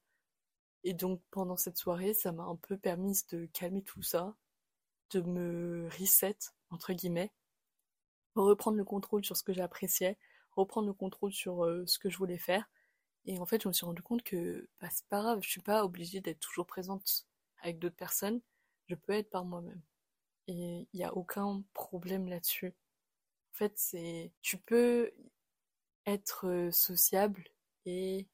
Et 0.83 0.93
donc 0.93 1.21
pendant 1.31 1.57
cette 1.57 1.77
soirée, 1.77 2.13
ça 2.13 2.31
m'a 2.31 2.43
un 2.43 2.55
peu 2.55 2.77
permis 2.77 3.17
de 3.31 3.47
calmer 3.47 3.81
tout 3.81 4.03
ça, 4.03 4.35
de 5.11 5.21
me 5.21 5.89
reset, 5.99 6.37
entre 6.69 6.93
guillemets, 6.93 7.31
reprendre 8.35 8.77
le 8.77 8.85
contrôle 8.85 9.25
sur 9.25 9.35
ce 9.35 9.43
que 9.43 9.53
j'appréciais, 9.53 10.17
reprendre 10.55 10.87
le 10.87 10.93
contrôle 10.93 11.33
sur 11.33 11.65
euh, 11.65 11.85
ce 11.87 11.99
que 11.99 12.09
je 12.09 12.17
voulais 12.17 12.37
faire. 12.37 12.69
Et 13.25 13.39
en 13.39 13.45
fait, 13.45 13.63
je 13.63 13.67
me 13.67 13.73
suis 13.73 13.85
rendu 13.85 14.01
compte 14.01 14.23
que 14.23 14.69
bah, 14.79 14.87
c'est 14.91 15.07
pas 15.07 15.21
grave, 15.21 15.39
je 15.43 15.49
suis 15.49 15.61
pas 15.61 15.83
obligée 15.85 16.21
d'être 16.21 16.39
toujours 16.39 16.67
présente 16.67 17.25
avec 17.61 17.79
d'autres 17.79 17.95
personnes, 17.95 18.41
je 18.87 18.95
peux 18.95 19.13
être 19.13 19.29
par 19.29 19.45
moi-même. 19.45 19.81
Et 20.47 20.87
il 20.93 20.97
n'y 20.97 21.03
a 21.03 21.15
aucun 21.15 21.63
problème 21.73 22.27
là-dessus. 22.27 22.67
En 23.53 23.57
fait, 23.57 23.73
c'est 23.77 24.31
tu 24.41 24.57
peux 24.57 25.11
être 26.05 26.47
euh, 26.47 26.71
sociable 26.71 27.43
et 27.85 28.27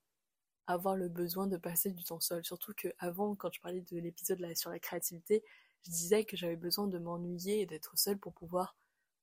avoir 0.67 0.95
le 0.95 1.09
besoin 1.09 1.47
de 1.47 1.57
passer 1.57 1.91
du 1.91 2.03
temps 2.03 2.19
seul. 2.19 2.43
Surtout 2.45 2.73
que 2.75 2.89
avant, 2.99 3.35
quand 3.35 3.53
je 3.53 3.61
parlais 3.61 3.81
de 3.81 3.97
l'épisode 3.99 4.45
sur 4.55 4.69
la 4.71 4.79
créativité, 4.79 5.43
je 5.85 5.91
disais 5.91 6.25
que 6.25 6.37
j'avais 6.37 6.55
besoin 6.55 6.87
de 6.87 6.97
m'ennuyer 6.97 7.61
et 7.61 7.65
d'être 7.65 7.97
seule 7.97 8.17
pour 8.17 8.33
pouvoir 8.33 8.75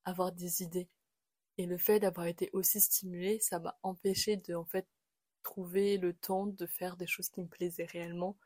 avoir 0.04 0.32
des 0.32 0.62
idées. 0.62 0.88
Et 1.58 1.66
le 1.66 1.78
fait 1.78 2.00
d'avoir 2.00 2.26
été 2.26 2.50
aussi 2.52 2.80
stimulée, 2.80 3.40
ça 3.40 3.58
m'a 3.58 3.78
empêché 3.82 4.36
de 4.36 4.54
en 4.54 4.64
fait 4.64 4.86
trouver 5.42 5.98
le 5.98 6.14
temps 6.14 6.46
de 6.46 6.66
faire 6.66 6.96
des 6.96 7.06
choses 7.06 7.28
qui 7.28 7.40
me 7.40 7.46
plaisaient 7.48 7.84
réellement 7.86 8.36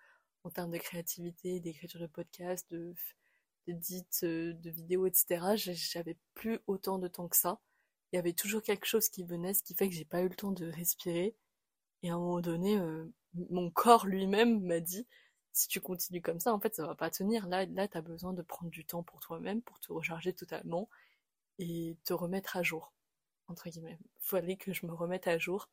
en 0.45 0.51
termes 0.51 0.73
de 0.73 0.79
créativité, 0.79 1.61
d'écriture 1.61 2.01
de 2.01 2.07
podcast, 2.07 2.67
de 2.71 2.95
euh, 3.69 4.53
de 4.55 4.71
vidéos, 4.71 5.07
etc. 5.07 5.57
J'avais 5.57 6.17
plus 6.35 6.59
autant 6.67 6.99
de 6.99 7.09
temps 7.09 7.29
que 7.29 7.37
ça. 7.37 7.61
Il 8.13 8.17
y 8.17 8.19
avait 8.19 8.33
toujours 8.33 8.63
quelque 8.63 8.87
chose 8.87 9.09
qui 9.09 9.25
venait, 9.25 9.55
ce 9.55 9.63
qui 9.63 9.75
fait 9.75 9.89
que 9.89 9.95
j'ai 9.95 10.05
pas 10.05 10.23
eu 10.23 10.29
le 10.29 10.35
temps 10.35 10.53
de 10.53 10.67
respirer 10.71 11.37
et 12.03 12.11
à 12.11 12.15
un 12.15 12.19
moment 12.19 12.41
donné, 12.41 12.79
euh, 12.79 13.05
mon 13.51 13.71
corps 13.71 14.07
lui-même 14.07 14.61
m'a 14.63 14.81
dit, 14.81 15.07
si 15.53 15.69
tu 15.69 15.81
continues 15.81 16.23
comme 16.23 16.41
ça, 16.41 16.53
en 16.53 16.61
fait, 16.61 16.75
ça 16.75 16.87
va 16.87 16.95
pas 16.95 17.11
tenir. 17.11 17.47
Là, 17.49 17.67
là, 17.67 17.89
t'as 17.89 18.01
besoin 18.01 18.33
de 18.33 18.43
prendre 18.43 18.71
du 18.71 18.85
temps 18.85 19.03
pour 19.03 19.21
toi-même, 19.21 19.63
pour 19.63 19.79
te 19.81 19.93
recharger 19.93 20.33
totalement 20.33 20.89
et 21.59 21.97
te 22.05 22.13
remettre 22.13 22.57
à 22.57 22.63
jour. 22.63 22.93
Entre 23.53 23.69
guillemets. 23.71 23.99
Il 24.03 24.23
fallait 24.23 24.57
que 24.57 24.73
je 24.73 24.87
me 24.87 24.93
remette 24.95 25.29
à 25.29 25.39
jour, 25.39 25.69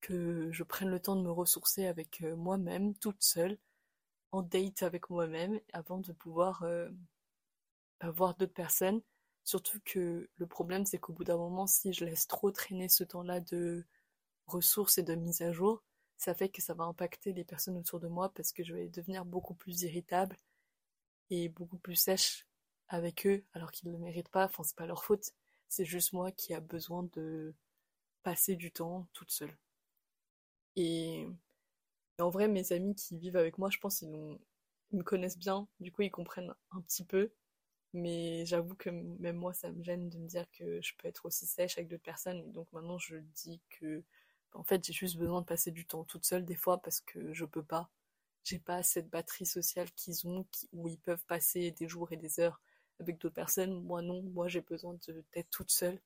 que 0.00 0.50
je 0.52 0.62
prenne 0.64 0.90
le 0.90 1.00
temps 1.00 1.16
de 1.16 1.22
me 1.22 1.30
ressourcer 1.30 1.86
avec 1.86 2.22
euh, 2.22 2.36
moi-même, 2.36 2.94
toute 2.96 3.22
seule, 3.22 3.58
en 4.32 4.42
date 4.42 4.82
avec 4.82 5.10
moi-même, 5.10 5.60
avant 5.72 5.98
de 5.98 6.12
pouvoir 6.12 6.62
euh, 6.62 6.88
voir 8.02 8.36
d'autres 8.36 8.52
personnes. 8.52 9.02
Surtout 9.44 9.80
que 9.84 10.28
le 10.36 10.46
problème, 10.46 10.84
c'est 10.84 10.98
qu'au 10.98 11.12
bout 11.12 11.24
d'un 11.24 11.36
moment, 11.36 11.66
si 11.66 11.92
je 11.92 12.04
laisse 12.04 12.26
trop 12.26 12.50
traîner 12.50 12.88
ce 12.88 13.04
temps-là 13.04 13.40
de 13.40 13.84
ressources 14.46 14.98
et 14.98 15.02
de 15.02 15.14
mise 15.14 15.42
à 15.42 15.52
jour, 15.52 15.82
ça 16.18 16.34
fait 16.34 16.48
que 16.48 16.62
ça 16.62 16.74
va 16.74 16.84
impacter 16.84 17.32
les 17.32 17.44
personnes 17.44 17.76
autour 17.76 18.00
de 18.00 18.08
moi 18.08 18.30
parce 18.34 18.52
que 18.52 18.64
je 18.64 18.74
vais 18.74 18.88
devenir 18.88 19.24
beaucoup 19.24 19.54
plus 19.54 19.82
irritable 19.82 20.36
et 21.30 21.48
beaucoup 21.48 21.78
plus 21.78 21.96
sèche 21.96 22.46
avec 22.88 23.26
eux 23.26 23.44
alors 23.54 23.72
qu'ils 23.72 23.88
ne 23.88 23.94
le 23.94 23.98
méritent 23.98 24.30
pas. 24.30 24.46
Enfin, 24.46 24.64
c'est 24.64 24.76
pas 24.76 24.86
leur 24.86 25.04
faute. 25.04 25.32
C'est 25.68 25.84
juste 25.84 26.12
moi 26.12 26.32
qui 26.32 26.54
a 26.54 26.60
besoin 26.60 27.04
de 27.12 27.54
passer 28.22 28.56
du 28.56 28.72
temps 28.72 29.06
toute 29.12 29.30
seule. 29.30 29.56
Et, 30.76 31.26
en 32.18 32.30
vrai, 32.30 32.48
mes 32.48 32.72
amis 32.72 32.94
qui 32.94 33.18
vivent 33.18 33.36
avec 33.36 33.58
moi, 33.58 33.70
je 33.70 33.78
pense 33.78 33.98
qu'ils 34.00 34.38
me 34.92 35.02
connaissent 35.02 35.38
bien. 35.38 35.68
Du 35.80 35.92
coup, 35.92 36.02
ils 36.02 36.10
comprennent 36.10 36.54
un 36.72 36.80
petit 36.82 37.04
peu. 37.04 37.30
Mais 37.94 38.46
j'avoue 38.46 38.74
que 38.76 38.90
même 38.90 39.36
moi, 39.36 39.54
ça 39.54 39.72
me 39.72 39.82
gêne 39.82 40.10
de 40.10 40.18
me 40.18 40.28
dire 40.28 40.46
que 40.52 40.80
je 40.82 40.94
peux 40.98 41.08
être 41.08 41.26
aussi 41.26 41.46
sèche 41.46 41.78
avec 41.78 41.88
d'autres 41.88 42.02
personnes. 42.02 42.38
Et 42.40 42.52
donc 42.52 42.72
maintenant, 42.72 42.98
je 42.98 43.16
dis 43.34 43.60
que 43.70 44.04
en 44.54 44.64
fait, 44.64 44.84
j'ai 44.86 44.92
juste 44.94 45.18
besoin 45.18 45.42
de 45.42 45.46
passer 45.46 45.70
du 45.72 45.86
temps 45.86 46.04
toute 46.04 46.26
seule 46.26 46.44
des 46.44 46.56
fois 46.56 46.82
parce 46.82 47.00
que 47.00 47.32
je 47.34 47.44
peux 47.44 47.62
pas. 47.64 47.90
J'ai 48.44 48.58
pas 48.58 48.82
cette 48.82 49.10
batterie 49.10 49.46
sociale 49.46 49.90
qu'ils 49.92 50.26
ont 50.28 50.46
où 50.72 50.88
ils 50.88 50.98
peuvent 51.00 51.24
passer 51.26 51.72
des 51.72 51.88
jours 51.88 52.12
et 52.12 52.16
des 52.16 52.40
heures 52.40 52.60
avec 53.00 53.18
d'autres 53.18 53.34
personnes. 53.34 53.82
Moi 53.82 54.02
non, 54.02 54.22
moi 54.22 54.48
j'ai 54.48 54.60
besoin 54.60 54.96
d'être 55.34 55.50
toute 55.50 55.70
seule 55.70 56.00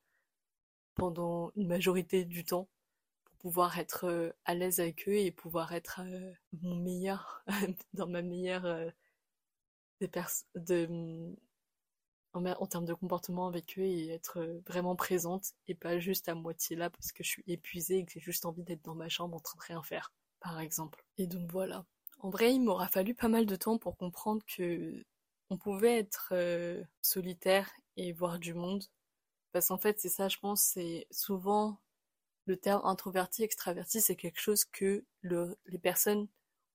pendant 0.94 1.52
une 1.56 1.68
majorité 1.68 2.24
du 2.24 2.44
temps 2.44 2.68
pour 3.24 3.36
pouvoir 3.36 3.78
être 3.78 4.04
euh, 4.04 4.30
à 4.44 4.54
l'aise 4.54 4.80
avec 4.80 5.08
eux 5.08 5.16
et 5.16 5.30
pouvoir 5.30 5.72
être 5.72 6.00
euh, 6.04 6.32
mon 6.62 6.76
meilleur 6.76 7.44
dans 7.94 8.06
ma 8.06 8.22
meilleure 8.22 8.66
euh, 8.66 8.90
de 10.54 11.34
en, 12.34 12.66
termes 12.66 12.84
de 12.84 12.94
comportement 12.94 13.46
avec 13.46 13.78
eux 13.78 13.82
et 13.82 14.08
être 14.08 14.38
euh, 14.40 14.60
vraiment 14.66 14.96
présente 14.96 15.52
et 15.68 15.74
pas 15.74 15.98
juste 15.98 16.28
à 16.28 16.34
moitié 16.34 16.76
là 16.76 16.90
parce 16.90 17.12
que 17.12 17.22
je 17.22 17.28
suis 17.28 17.44
épuisée 17.46 17.98
et 17.98 18.04
que 18.04 18.12
j'ai 18.12 18.20
juste 18.20 18.46
envie 18.46 18.62
d'être 18.62 18.84
dans 18.84 18.94
ma 18.94 19.08
chambre 19.08 19.36
en 19.36 19.40
train 19.40 19.58
de 19.58 19.64
rien 19.64 19.82
faire, 19.82 20.12
par 20.40 20.60
exemple. 20.60 21.04
Et 21.18 21.26
donc 21.26 21.50
voilà. 21.50 21.84
En 22.20 22.30
vrai, 22.30 22.54
il 22.54 22.60
m'aura 22.60 22.88
fallu 22.88 23.14
pas 23.14 23.28
mal 23.28 23.46
de 23.46 23.56
temps 23.56 23.78
pour 23.78 23.96
comprendre 23.96 24.42
que 24.46 25.04
on 25.52 25.58
pouvait 25.58 25.98
être 25.98 26.30
euh, 26.32 26.82
solitaire 27.02 27.70
et 27.98 28.12
voir 28.12 28.38
du 28.38 28.54
monde. 28.54 28.84
Parce 29.52 29.68
qu'en 29.68 29.76
fait, 29.76 30.00
c'est 30.00 30.08
ça, 30.08 30.28
je 30.28 30.38
pense, 30.38 30.62
c'est 30.62 31.06
souvent 31.10 31.78
le 32.46 32.56
terme 32.56 32.80
introverti, 32.84 33.42
extraverti, 33.42 34.00
c'est 34.00 34.16
quelque 34.16 34.40
chose 34.40 34.64
que 34.64 35.04
les 35.22 35.78
personnes 35.78 36.26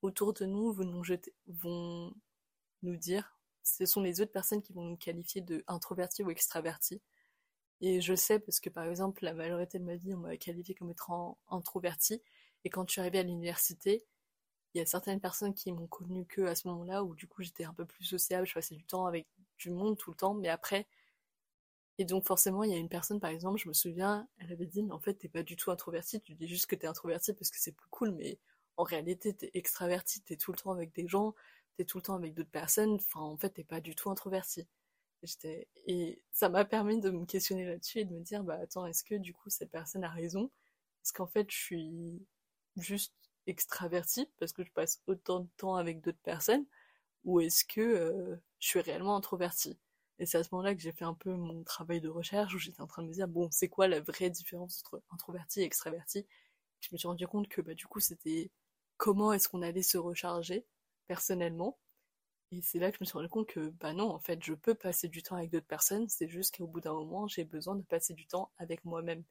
autour 0.03 0.33
de 0.33 0.45
nous 0.45 0.71
vont 0.73 0.85
nous, 0.85 1.03
jeter, 1.03 1.33
vont 1.47 2.13
nous 2.83 2.97
dire 2.97 3.35
ce 3.63 3.85
sont 3.87 4.01
les 4.01 4.21
autres 4.21 4.31
personnes 4.31 4.61
qui 4.61 4.73
vont 4.73 4.83
nous 4.83 4.95
qualifier 4.95 5.41
de 5.41 5.63
introvertis 5.67 6.23
ou 6.23 6.29
extravertis. 6.29 7.01
Et 7.81 7.99
je 7.99 8.13
sais 8.13 8.39
parce 8.39 8.59
que 8.59 8.69
par 8.69 8.85
exemple, 8.85 9.25
la 9.25 9.33
majorité 9.33 9.79
de 9.79 9.83
ma 9.85 9.95
vie, 9.95 10.13
on 10.13 10.19
m'a 10.19 10.37
qualifié 10.37 10.75
comme 10.75 10.91
étant 10.91 11.39
introverti. 11.49 12.21
Et 12.63 12.69
quand 12.69 12.87
je 12.87 12.93
suis 12.93 13.01
arrivée 13.01 13.19
à 13.19 13.23
l'université, 13.23 14.05
il 14.77 14.79
y 14.79 14.83
a 14.83 14.85
certaines 14.85 15.19
personnes 15.19 15.53
qui 15.55 15.71
m'ont 15.71 15.87
connu 15.87 16.25
que 16.25 16.41
à 16.43 16.55
ce 16.55 16.67
moment-là, 16.67 17.03
où 17.03 17.15
du 17.15 17.27
coup 17.27 17.41
j'étais 17.43 17.63
un 17.65 17.73
peu 17.73 17.85
plus 17.85 18.05
sociable, 18.05 18.45
je 18.47 18.53
passais 18.53 18.75
du 18.75 18.85
temps 18.85 19.05
avec 19.07 19.27
du 19.57 19.71
monde 19.71 19.97
tout 19.97 20.11
le 20.11 20.15
temps, 20.17 20.33
mais 20.35 20.49
après. 20.49 20.87
Et 21.97 22.05
donc 22.05 22.25
forcément, 22.25 22.63
il 22.63 22.71
y 22.71 22.73
a 22.75 22.77
une 22.77 22.89
personne, 22.89 23.19
par 23.19 23.31
exemple, 23.31 23.59
je 23.59 23.67
me 23.67 23.73
souviens, 23.73 24.27
elle 24.39 24.51
avait 24.51 24.67
dit, 24.67 24.83
mais 24.83 24.93
en 24.93 24.99
fait, 24.99 25.15
t'es 25.15 25.29
pas 25.29 25.43
du 25.43 25.55
tout 25.55 25.71
introverti, 25.71 26.21
tu 26.21 26.35
dis 26.35 26.47
juste 26.47 26.67
que 26.67 26.75
t'es 26.75 26.87
introverti 26.87 27.33
parce 27.33 27.49
que 27.51 27.57
c'est 27.59 27.71
plus 27.71 27.89
cool, 27.89 28.11
mais 28.11 28.37
en 28.77 28.83
réalité, 28.83 29.33
t'es 29.33 29.49
extraverti, 29.55 30.21
t'es 30.21 30.37
tout 30.37 30.51
le 30.51 30.57
temps 30.57 30.71
avec 30.71 30.93
des 30.93 31.07
gens, 31.07 31.33
t'es 31.75 31.85
tout 31.85 31.97
le 31.97 32.03
temps 32.03 32.15
avec 32.15 32.33
d'autres 32.35 32.51
personnes, 32.51 32.95
enfin 32.95 33.21
en 33.21 33.37
fait 33.37 33.49
t'es 33.51 33.63
pas 33.63 33.81
du 33.81 33.95
tout 33.95 34.09
introverti. 34.11 34.67
Et 35.87 36.21
ça 36.31 36.49
m'a 36.49 36.65
permis 36.65 36.99
de 36.99 37.09
me 37.09 37.25
questionner 37.25 37.65
là-dessus 37.65 37.99
et 37.99 38.05
de 38.05 38.13
me 38.13 38.21
dire 38.21 38.43
bah 38.43 38.57
attends 38.61 38.85
est-ce 38.85 39.03
que 39.03 39.15
du 39.15 39.33
coup 39.33 39.49
cette 39.49 39.71
personne 39.71 40.03
a 40.03 40.09
raison? 40.09 40.51
Est-ce 41.03 41.13
qu'en 41.13 41.27
fait 41.27 41.49
je 41.51 41.57
suis 41.57 42.27
juste 42.77 43.13
extravertie 43.47 44.29
parce 44.39 44.53
que 44.53 44.63
je 44.63 44.71
passe 44.71 45.01
autant 45.07 45.41
de 45.41 45.49
temps 45.57 45.75
avec 45.75 46.01
d'autres 46.01 46.19
personnes 46.23 46.65
ou 47.25 47.41
est-ce 47.41 47.65
que 47.65 47.81
euh, 47.81 48.37
je 48.59 48.67
suis 48.67 48.81
réellement 48.81 49.15
introvertie? 49.17 49.79
Et 50.19 50.25
c'est 50.25 50.37
à 50.39 50.43
ce 50.43 50.49
moment-là 50.53 50.75
que 50.75 50.81
j'ai 50.81 50.91
fait 50.93 51.05
un 51.05 51.13
peu 51.13 51.33
mon 51.33 51.63
travail 51.63 52.01
de 52.01 52.09
recherche 52.09 52.53
où 52.55 52.59
j'étais 52.59 52.81
en 52.81 52.87
train 52.87 53.03
de 53.03 53.07
me 53.09 53.13
dire 53.13 53.27
bon 53.27 53.49
c'est 53.51 53.69
quoi 53.69 53.87
la 53.87 54.01
vraie 54.01 54.29
différence 54.31 54.83
entre 54.85 55.03
introverti 55.11 55.61
et 55.61 55.65
extraverti? 55.65 56.25
Je 56.81 56.89
me 56.93 56.97
suis 56.97 57.07
rendu 57.07 57.27
compte 57.27 57.47
que 57.49 57.61
bah 57.61 57.73
du 57.75 57.87
coup 57.87 57.99
c'était 57.99 58.51
comment 58.97 59.33
est-ce 59.33 59.49
qu'on 59.49 59.61
allait 59.63 59.83
se 59.83 59.97
recharger 59.97 60.65
personnellement? 61.07 61.77
Et 62.51 62.61
c'est 62.61 62.79
là 62.79 62.91
que 62.91 62.97
je 62.97 63.03
me 63.03 63.05
suis 63.05 63.17
rendu 63.17 63.29
compte 63.29 63.47
que, 63.47 63.69
bah 63.69 63.93
non, 63.93 64.09
en 64.09 64.19
fait, 64.19 64.43
je 64.43 64.53
peux 64.53 64.75
passer 64.75 65.07
du 65.09 65.21
temps 65.23 65.35
avec 65.35 65.49
d'autres 65.51 65.65
personnes, 65.67 66.07
c'est 66.09 66.27
juste 66.27 66.57
qu'au 66.57 66.67
bout 66.67 66.81
d'un 66.81 66.93
moment, 66.93 67.27
j'ai 67.27 67.43
besoin 67.45 67.75
de 67.75 67.83
passer 67.83 68.13
du 68.13 68.25
temps 68.27 68.51
avec 68.57 68.85
moi-même. 68.85 69.23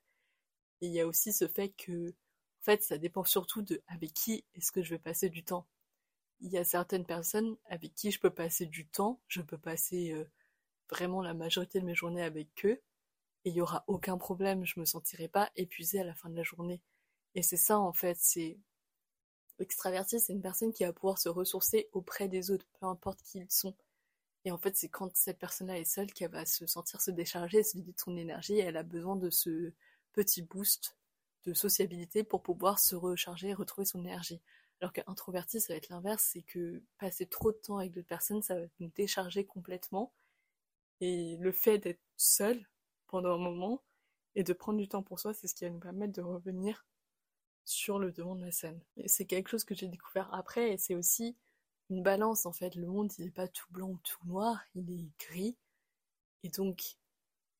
Et 0.80 0.86
il 0.88 0.92
y 0.92 1.00
a 1.00 1.06
aussi 1.06 1.32
ce 1.32 1.48
fait 1.48 1.70
que, 1.70 2.14
en 2.60 2.64
fait, 2.64 2.82
ça 2.82 2.98
dépend 2.98 3.24
surtout 3.24 3.62
de 3.62 3.82
avec 3.86 4.12
qui 4.12 4.44
est-ce 4.54 4.72
que 4.72 4.82
je 4.82 4.90
vais 4.90 4.98
passer 4.98 5.28
du 5.30 5.44
temps. 5.44 5.66
Il 6.40 6.50
y 6.50 6.58
a 6.58 6.64
certaines 6.64 7.06
personnes 7.06 7.56
avec 7.66 7.94
qui 7.94 8.10
je 8.10 8.20
peux 8.20 8.30
passer 8.30 8.66
du 8.66 8.86
temps, 8.86 9.20
je 9.28 9.40
peux 9.42 9.58
passer 9.58 10.12
euh, 10.12 10.24
vraiment 10.90 11.22
la 11.22 11.34
majorité 11.34 11.80
de 11.80 11.86
mes 11.86 11.94
journées 11.94 12.22
avec 12.22 12.48
eux, 12.64 12.80
et 13.44 13.50
il 13.50 13.54
n'y 13.54 13.60
aura 13.62 13.84
aucun 13.86 14.18
problème, 14.18 14.64
je 14.66 14.80
me 14.80 14.84
sentirai 14.84 15.28
pas 15.28 15.50
épuisée 15.56 16.00
à 16.00 16.04
la 16.04 16.14
fin 16.14 16.28
de 16.28 16.36
la 16.36 16.42
journée. 16.42 16.82
Et 17.34 17.42
c'est 17.42 17.56
ça, 17.56 17.78
en 17.78 17.92
fait, 17.92 18.16
c'est 18.20 18.58
Extraverti, 19.58 20.20
c'est 20.20 20.34
une 20.34 20.42
personne 20.42 20.72
qui 20.72 20.84
va 20.84 20.92
pouvoir 20.92 21.18
se 21.18 21.30
ressourcer 21.30 21.88
auprès 21.92 22.28
des 22.28 22.50
autres, 22.50 22.66
peu 22.78 22.86
importe 22.86 23.22
qui 23.22 23.38
ils 23.38 23.50
sont. 23.50 23.74
Et 24.44 24.50
en 24.50 24.58
fait, 24.58 24.76
c'est 24.76 24.88
quand 24.88 25.14
cette 25.16 25.38
personne-là 25.38 25.78
est 25.78 25.84
seule 25.84 26.12
qu'elle 26.12 26.30
va 26.30 26.44
se 26.44 26.66
sentir 26.66 27.00
se 27.00 27.10
décharger, 27.10 27.62
se 27.62 27.76
vider 27.76 27.92
de 27.92 27.98
son 27.98 28.16
énergie, 28.16 28.54
et 28.54 28.60
elle 28.60 28.76
a 28.76 28.82
besoin 28.82 29.16
de 29.16 29.30
ce 29.30 29.72
petit 30.12 30.42
boost 30.42 30.96
de 31.46 31.54
sociabilité 31.54 32.24
pour 32.24 32.42
pouvoir 32.42 32.78
se 32.78 32.96
recharger 32.96 33.48
et 33.48 33.54
retrouver 33.54 33.84
son 33.86 34.00
énergie. 34.00 34.40
Alors 34.80 34.92
qu'introverti, 34.92 35.60
ça 35.60 35.72
va 35.72 35.78
être 35.78 35.88
l'inverse, 35.88 36.28
c'est 36.32 36.42
que 36.42 36.82
passer 36.98 37.26
trop 37.26 37.52
de 37.52 37.56
temps 37.56 37.78
avec 37.78 37.92
d'autres 37.92 38.06
personnes, 38.06 38.42
ça 38.42 38.56
va 38.56 38.66
nous 38.80 38.90
décharger 38.94 39.46
complètement. 39.46 40.12
Et 41.00 41.36
le 41.36 41.52
fait 41.52 41.78
d'être 41.78 42.02
seul 42.16 42.66
pendant 43.06 43.34
un 43.34 43.38
moment 43.38 43.82
et 44.34 44.42
de 44.42 44.52
prendre 44.52 44.78
du 44.78 44.88
temps 44.88 45.02
pour 45.02 45.18
soi, 45.18 45.32
c'est 45.32 45.46
ce 45.46 45.54
qui 45.54 45.64
va 45.64 45.70
nous 45.70 45.78
permettre 45.78 46.12
de 46.12 46.22
revenir 46.22 46.84
sur 47.64 47.98
le 47.98 48.12
devant 48.12 48.36
de 48.36 48.44
la 48.44 48.52
scène. 48.52 48.80
Et 48.96 49.08
c'est 49.08 49.24
quelque 49.24 49.48
chose 49.48 49.64
que 49.64 49.74
j'ai 49.74 49.88
découvert 49.88 50.32
après, 50.34 50.72
et 50.72 50.78
c'est 50.78 50.94
aussi 50.94 51.36
une 51.88 52.02
balance 52.02 52.44
en 52.44 52.52
fait. 52.52 52.74
Le 52.74 52.86
monde, 52.86 53.12
il 53.18 53.24
n'est 53.24 53.30
pas 53.30 53.48
tout 53.48 53.66
blanc 53.70 53.90
ou 53.90 53.98
tout 54.02 54.26
noir, 54.26 54.60
il 54.74 54.90
est 54.90 55.08
gris. 55.18 55.56
Et 56.42 56.48
donc, 56.48 56.96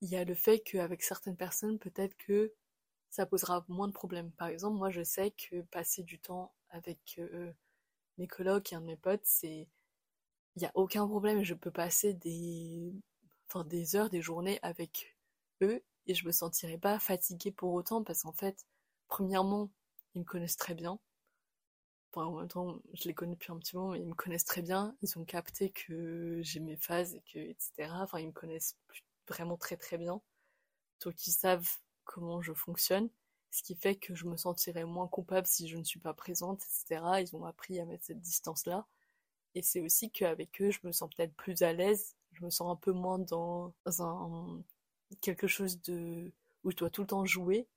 il 0.03 0.11
y 0.11 0.17
a 0.17 0.25
le 0.25 0.35
fait 0.35 0.61
qu'avec 0.61 1.03
certaines 1.03 1.37
personnes, 1.37 1.79
peut-être 1.79 2.17
que 2.17 2.53
ça 3.17 3.27
posera 3.27 3.65
moins 3.69 3.89
de 3.89 3.93
problèmes. 3.93 4.31
Par 4.33 4.49
exemple, 4.49 4.77
moi, 4.77 4.91
je 4.91 5.03
sais 5.03 5.31
que 5.31 5.63
passer 5.63 6.03
du 6.03 6.19
temps 6.19 6.53
avec 6.71 7.17
euh, 7.19 7.51
mes 8.19 8.27
colocs 8.29 8.73
et 8.73 8.77
un 8.77 8.83
de 8.83 8.87
mes 8.87 8.97
potes, 8.97 9.25
c'est. 9.25 9.69
Il 10.57 10.61
n'y 10.61 10.67
a 10.67 10.73
aucun 10.75 11.07
problème, 11.09 11.43
je 11.45 11.55
peux 11.55 11.71
passer 11.71 12.15
des. 12.15 12.95
Enfin, 13.49 13.65
des 13.65 13.97
heures, 13.97 14.11
des 14.11 14.23
journées 14.23 14.59
avec 14.63 15.17
eux, 15.63 15.83
et 16.07 16.15
je 16.15 16.27
me 16.27 16.33
sentirai 16.33 16.79
pas 16.79 16.99
fatiguée 16.99 17.53
pour 17.53 17.73
autant, 17.75 18.03
parce 18.05 18.23
qu'en 18.23 18.33
fait, 18.33 18.67
premièrement, 19.09 19.71
ils 20.15 20.21
me 20.21 20.25
connaissent 20.25 20.57
très 20.57 20.75
bien. 20.75 20.99
En 22.15 22.33
même 22.33 22.49
temps, 22.49 22.81
je 22.95 23.09
les 23.09 23.15
connais 23.15 23.35
depuis 23.35 23.53
un 23.53 23.59
petit 23.59 23.77
moment, 23.77 23.91
mais 23.93 24.01
ils 24.01 24.07
me 24.07 24.15
connaissent 24.15 24.45
très 24.47 24.63
bien. 24.63 24.97
Ils 25.03 25.19
ont 25.19 25.25
capté 25.25 25.71
que 25.71 26.41
j'ai 26.43 26.61
mes 26.61 26.77
phases 26.77 27.15
et 27.15 27.21
que, 27.21 27.39
etc. 27.39 27.91
Enfin, 28.03 28.21
ils 28.21 28.29
me 28.29 28.33
connaissent 28.33 28.77
vraiment 29.29 29.57
très 29.59 29.77
très 29.77 29.99
bien. 29.99 30.21
Donc, 31.05 31.27
ils 31.27 31.33
savent 31.33 31.69
comment 32.17 32.41
je 32.41 32.55
fonctionne. 32.55 33.11
Ce 33.51 33.63
qui 33.63 33.75
fait 33.75 33.97
que 33.97 34.15
je 34.15 34.27
me 34.27 34.37
sentirais 34.37 34.85
moins 34.85 35.07
coupable 35.07 35.47
si 35.47 35.69
je 35.69 35.77
ne 35.77 35.85
suis 35.85 36.01
pas 36.01 36.15
présente, 36.15 36.63
etc. 36.63 37.03
Ils 37.21 37.37
ont 37.37 37.45
appris 37.45 37.79
à 37.79 37.85
mettre 37.85 38.05
cette 38.05 38.21
distance-là. 38.21 38.87
Et 39.55 39.63
c'est 39.63 39.81
aussi 39.81 40.11
qu'avec 40.11 40.61
eux, 40.63 40.71
je 40.71 40.81
me 40.85 40.93
sens 40.93 41.11
peut-être 41.15 41.35
plus 41.35 41.63
à 41.63 41.73
l'aise. 41.73 42.17
Je 42.33 42.45
me 42.45 42.51
sens 42.51 42.71
un 42.73 42.77
peu 42.77 42.93
moins 42.93 43.19
dans 43.19 43.75
un 43.99 44.63
quelque 45.21 45.47
chose 45.47 45.81
de 45.83 46.33
où 46.65 46.71
je 46.71 46.77
dois 46.77 46.91
tout 46.91 47.03
le 47.03 47.07
temps 47.07 47.25
jouer 47.25 47.69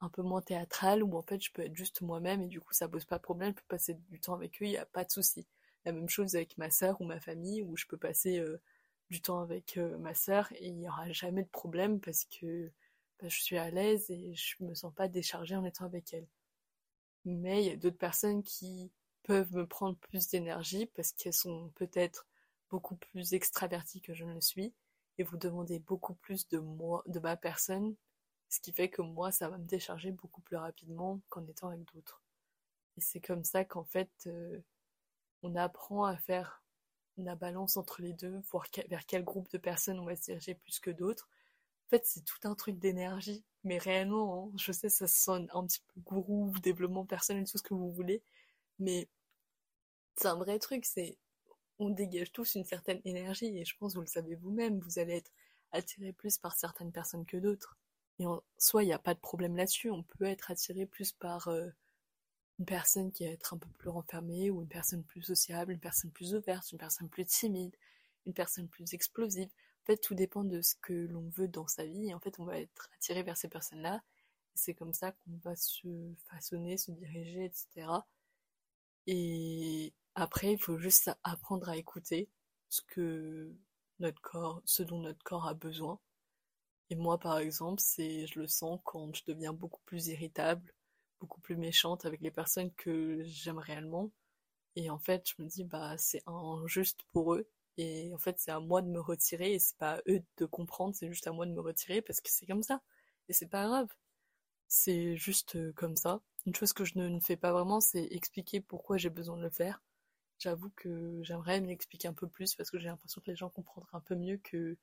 un 0.00 0.08
peu 0.08 0.22
moins 0.22 0.40
théâtrale 0.40 1.02
où 1.02 1.16
en 1.16 1.22
fait 1.22 1.42
je 1.42 1.52
peux 1.52 1.62
être 1.62 1.76
juste 1.76 2.00
moi-même 2.00 2.42
et 2.42 2.48
du 2.48 2.60
coup 2.60 2.72
ça 2.72 2.88
pose 2.88 3.04
pas 3.04 3.18
de 3.18 3.22
problème, 3.22 3.50
je 3.50 3.56
peux 3.56 3.68
passer 3.68 3.94
du 4.10 4.20
temps 4.20 4.34
avec 4.34 4.62
eux, 4.62 4.66
il 4.66 4.70
n'y 4.70 4.78
a 4.78 4.86
pas 4.86 5.04
de 5.04 5.10
souci. 5.10 5.46
La 5.84 5.92
même 5.92 6.08
chose 6.08 6.36
avec 6.36 6.56
ma 6.58 6.70
sœur 6.70 7.00
ou 7.00 7.04
ma 7.04 7.20
famille 7.20 7.62
où 7.62 7.76
je 7.76 7.86
peux 7.86 7.96
passer 7.96 8.38
euh, 8.38 8.60
du 9.10 9.20
temps 9.20 9.40
avec 9.40 9.76
euh, 9.76 9.98
ma 9.98 10.14
sœur 10.14 10.50
et 10.52 10.68
il 10.68 10.76
n'y 10.76 10.88
aura 10.88 11.10
jamais 11.12 11.42
de 11.42 11.48
problème 11.48 12.00
parce 12.00 12.24
que 12.26 12.70
je 13.22 13.40
suis 13.40 13.58
à 13.58 13.70
l'aise 13.70 14.10
et 14.10 14.34
je 14.34 14.54
me 14.60 14.74
sens 14.74 14.92
pas 14.94 15.08
déchargée 15.08 15.56
en 15.56 15.64
étant 15.64 15.84
avec 15.86 16.12
elle. 16.14 16.26
Mais 17.24 17.62
il 17.64 17.68
y 17.68 17.72
a 17.72 17.76
d'autres 17.76 17.98
personnes 17.98 18.42
qui 18.42 18.90
peuvent 19.24 19.52
me 19.52 19.66
prendre 19.66 19.96
plus 19.98 20.28
d'énergie 20.28 20.86
parce 20.86 21.12
qu'elles 21.12 21.32
sont 21.34 21.70
peut-être 21.74 22.26
beaucoup 22.70 22.96
plus 22.96 23.34
extraverties 23.34 24.00
que 24.00 24.14
je 24.14 24.24
ne 24.24 24.34
le 24.34 24.40
suis 24.40 24.72
et 25.18 25.24
vous 25.24 25.36
demandez 25.36 25.80
beaucoup 25.80 26.14
plus 26.14 26.48
de 26.48 26.58
moi, 26.58 27.02
de 27.06 27.18
ma 27.20 27.36
personne 27.36 27.94
Ce 28.48 28.60
qui 28.60 28.72
fait 28.72 28.88
que 28.88 29.02
moi, 29.02 29.32
ça 29.32 29.48
va 29.48 29.58
me 29.58 29.66
décharger 29.66 30.12
beaucoup 30.12 30.40
plus 30.40 30.56
rapidement 30.56 31.20
qu'en 31.28 31.46
étant 31.46 31.68
avec 31.68 31.84
d'autres. 31.92 32.22
Et 32.96 33.00
c'est 33.00 33.20
comme 33.20 33.44
ça 33.44 33.64
qu'en 33.64 33.84
fait, 33.84 34.10
euh, 34.26 34.60
on 35.42 35.54
apprend 35.56 36.04
à 36.04 36.16
faire 36.16 36.62
la 37.16 37.34
balance 37.34 37.76
entre 37.76 38.02
les 38.02 38.12
deux, 38.12 38.40
voir 38.50 38.66
vers 38.88 39.06
quel 39.06 39.24
groupe 39.24 39.50
de 39.50 39.58
personnes 39.58 39.98
on 39.98 40.04
va 40.04 40.16
se 40.16 40.22
diriger 40.22 40.54
plus 40.54 40.80
que 40.80 40.90
d'autres. 40.90 41.28
En 41.88 41.96
fait, 41.96 42.04
c'est 42.06 42.24
tout 42.24 42.38
un 42.44 42.54
truc 42.54 42.78
d'énergie. 42.78 43.44
Mais 43.64 43.78
réellement, 43.78 44.46
hein, 44.46 44.56
je 44.56 44.72
sais, 44.72 44.88
ça 44.88 45.08
sonne 45.08 45.48
un 45.52 45.66
petit 45.66 45.80
peu 45.80 46.00
gourou, 46.02 46.52
développement 46.62 47.04
personnel, 47.06 47.44
tout 47.48 47.58
ce 47.58 47.62
que 47.62 47.74
vous 47.74 47.90
voulez. 47.92 48.22
Mais 48.78 49.08
c'est 50.16 50.28
un 50.28 50.36
vrai 50.36 50.58
truc, 50.58 50.84
c'est 50.84 51.16
on 51.78 51.90
dégage 51.90 52.32
tous 52.32 52.56
une 52.56 52.64
certaine 52.64 53.00
énergie 53.04 53.56
et 53.56 53.64
je 53.64 53.76
pense 53.78 53.94
vous 53.94 54.00
le 54.00 54.06
savez 54.06 54.34
vous-même, 54.34 54.80
vous 54.80 54.98
allez 54.98 55.14
être 55.14 55.32
attiré 55.72 56.12
plus 56.12 56.38
par 56.38 56.56
certaines 56.56 56.92
personnes 56.92 57.26
que 57.26 57.36
d'autres. 57.36 57.76
Et 58.18 58.26
en 58.26 58.42
soi, 58.58 58.82
il 58.82 58.86
n'y 58.86 58.92
a 58.92 58.98
pas 58.98 59.14
de 59.14 59.20
problème 59.20 59.56
là-dessus, 59.56 59.90
on 59.90 60.02
peut 60.02 60.24
être 60.24 60.50
attiré 60.50 60.86
plus 60.86 61.12
par 61.12 61.48
euh, 61.48 61.68
une 62.58 62.66
personne 62.66 63.12
qui 63.12 63.24
va 63.24 63.32
être 63.32 63.54
un 63.54 63.58
peu 63.58 63.68
plus 63.78 63.90
renfermée 63.90 64.50
ou 64.50 64.62
une 64.62 64.68
personne 64.68 65.04
plus 65.04 65.22
sociable, 65.22 65.72
une 65.72 65.80
personne 65.80 66.10
plus 66.10 66.34
ouverte, 66.34 66.72
une 66.72 66.78
personne 66.78 67.08
plus 67.08 67.24
timide, 67.24 67.76
une 68.26 68.34
personne 68.34 68.68
plus 68.68 68.92
explosive. 68.94 69.50
Fait, 69.88 69.98
tout 69.98 70.14
dépend 70.14 70.44
de 70.44 70.62
ce 70.62 70.76
que 70.76 70.92
l'on 70.92 71.28
veut 71.30 71.48
dans 71.48 71.66
sa 71.66 71.84
vie 71.86 72.10
et 72.10 72.14
en 72.14 72.20
fait, 72.20 72.38
on 72.40 72.44
va 72.44 72.60
être 72.60 72.90
attiré 72.96 73.24
vers 73.24 73.36
ces 73.38 73.48
personnes-là. 73.48 74.02
C'est 74.54 74.74
comme 74.74 74.94
ça 74.94 75.12
qu'on 75.12 75.38
va 75.44 75.56
se 75.56 76.14
façonner, 76.30 76.76
se 76.78 76.92
diriger, 76.92 77.46
etc. 77.46 78.06
Et 79.08 79.92
après, 80.14 80.52
il 80.52 80.58
faut 80.60 80.78
juste 80.78 81.10
apprendre 81.24 81.68
à 81.68 81.76
écouter 81.76 82.28
ce 82.68 82.82
que 82.82 83.52
notre 84.00 84.20
corps, 84.20 84.62
ce 84.66 84.82
dont 84.84 85.00
notre 85.00 85.22
corps 85.24 85.48
a 85.48 85.54
besoin. 85.54 85.98
Et 86.90 86.96
moi, 86.96 87.18
par 87.18 87.38
exemple, 87.38 87.80
c'est, 87.82 88.26
je 88.26 88.40
le 88.40 88.46
sens 88.46 88.80
quand 88.84 89.14
je 89.14 89.22
deviens 89.26 89.52
beaucoup 89.54 89.80
plus 89.86 90.08
irritable, 90.08 90.74
beaucoup 91.20 91.40
plus 91.40 91.56
méchante 91.56 92.04
avec 92.06 92.20
les 92.20 92.30
personnes 92.30 92.72
que 92.74 93.22
j'aime 93.24 93.58
réellement. 93.58 94.10
Et 94.76 94.90
en 94.90 94.98
fait, 94.98 95.28
je 95.28 95.42
me 95.42 95.48
dis, 95.48 95.64
bah, 95.64 95.96
c'est 95.98 96.22
injuste 96.26 97.02
pour 97.12 97.34
eux. 97.34 97.48
Et 97.78 98.12
en 98.14 98.18
fait, 98.18 98.36
c'est 98.38 98.50
à 98.52 98.60
moi 98.60 98.82
de 98.82 98.88
me 98.88 99.00
retirer 99.00 99.54
et 99.54 99.58
c'est 99.60 99.78
pas 99.78 99.94
à 99.96 100.02
eux 100.08 100.22
de 100.38 100.46
comprendre, 100.46 100.94
c'est 100.96 101.08
juste 101.08 101.26
à 101.28 101.32
moi 101.32 101.46
de 101.46 101.52
me 101.52 101.60
retirer 101.62 102.02
parce 102.02 102.20
que 102.20 102.30
c'est 102.30 102.46
comme 102.46 102.62
ça. 102.64 102.82
Et 103.28 103.32
c'est 103.32 103.48
pas 103.48 103.66
grave. 103.66 103.88
C'est 104.68 105.16
juste 105.16 105.56
euh, 105.56 105.72
comme 105.74 105.96
ça. 105.96 106.20
Une 106.46 106.54
chose 106.54 106.72
que 106.72 106.84
je 106.84 106.98
ne 106.98 107.20
fais 107.20 107.36
pas 107.36 107.52
vraiment, 107.52 107.80
c'est 107.80 108.04
expliquer 108.12 108.60
pourquoi 108.60 108.96
j'ai 108.98 109.10
besoin 109.10 109.36
de 109.36 109.42
le 109.42 109.50
faire. 109.50 109.82
J'avoue 110.38 110.70
que 110.76 111.20
j'aimerais 111.22 111.60
m'expliquer 111.60 112.08
un 112.08 112.14
peu 112.14 112.28
plus 112.28 112.54
parce 112.54 112.70
que 112.70 112.78
j'ai 112.78 112.88
l'impression 112.88 113.20
que 113.20 113.30
les 113.30 113.36
gens 113.36 113.50
comprendraient 113.50 113.96
un 113.96 114.00
peu 114.00 114.14
mieux 114.16 114.38
que 114.38 114.76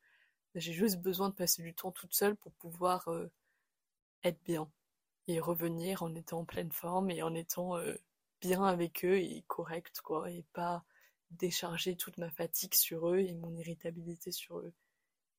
j'ai 0.55 0.73
juste 0.73 0.99
besoin 1.01 1.29
de 1.29 1.36
passer 1.36 1.63
du 1.63 1.73
temps 1.75 1.91
toute 1.91 2.13
seule 2.13 2.36
pour 2.38 2.53
pouvoir 2.53 3.08
euh, 3.10 3.31
être 4.23 4.41
bien 4.43 4.69
et 5.27 5.39
revenir 5.39 6.03
en 6.03 6.13
étant 6.15 6.39
en 6.41 6.45
pleine 6.45 6.71
forme 6.71 7.12
et 7.12 7.23
en 7.23 7.34
étant 7.36 7.77
euh, 7.77 7.95
bien 8.41 8.63
avec 8.63 9.05
eux 9.05 9.17
et 9.17 9.43
correct 9.47 10.01
quoi 10.01 10.29
et 10.31 10.45
pas 10.53 10.86
décharger 11.32 11.96
toute 11.96 12.18
ma 12.18 12.30
fatigue 12.30 12.74
sur 12.74 13.10
eux 13.10 13.20
et 13.20 13.34
mon 13.34 13.56
irritabilité 13.56 14.32
sur 14.32 14.60
eux. 14.60 14.74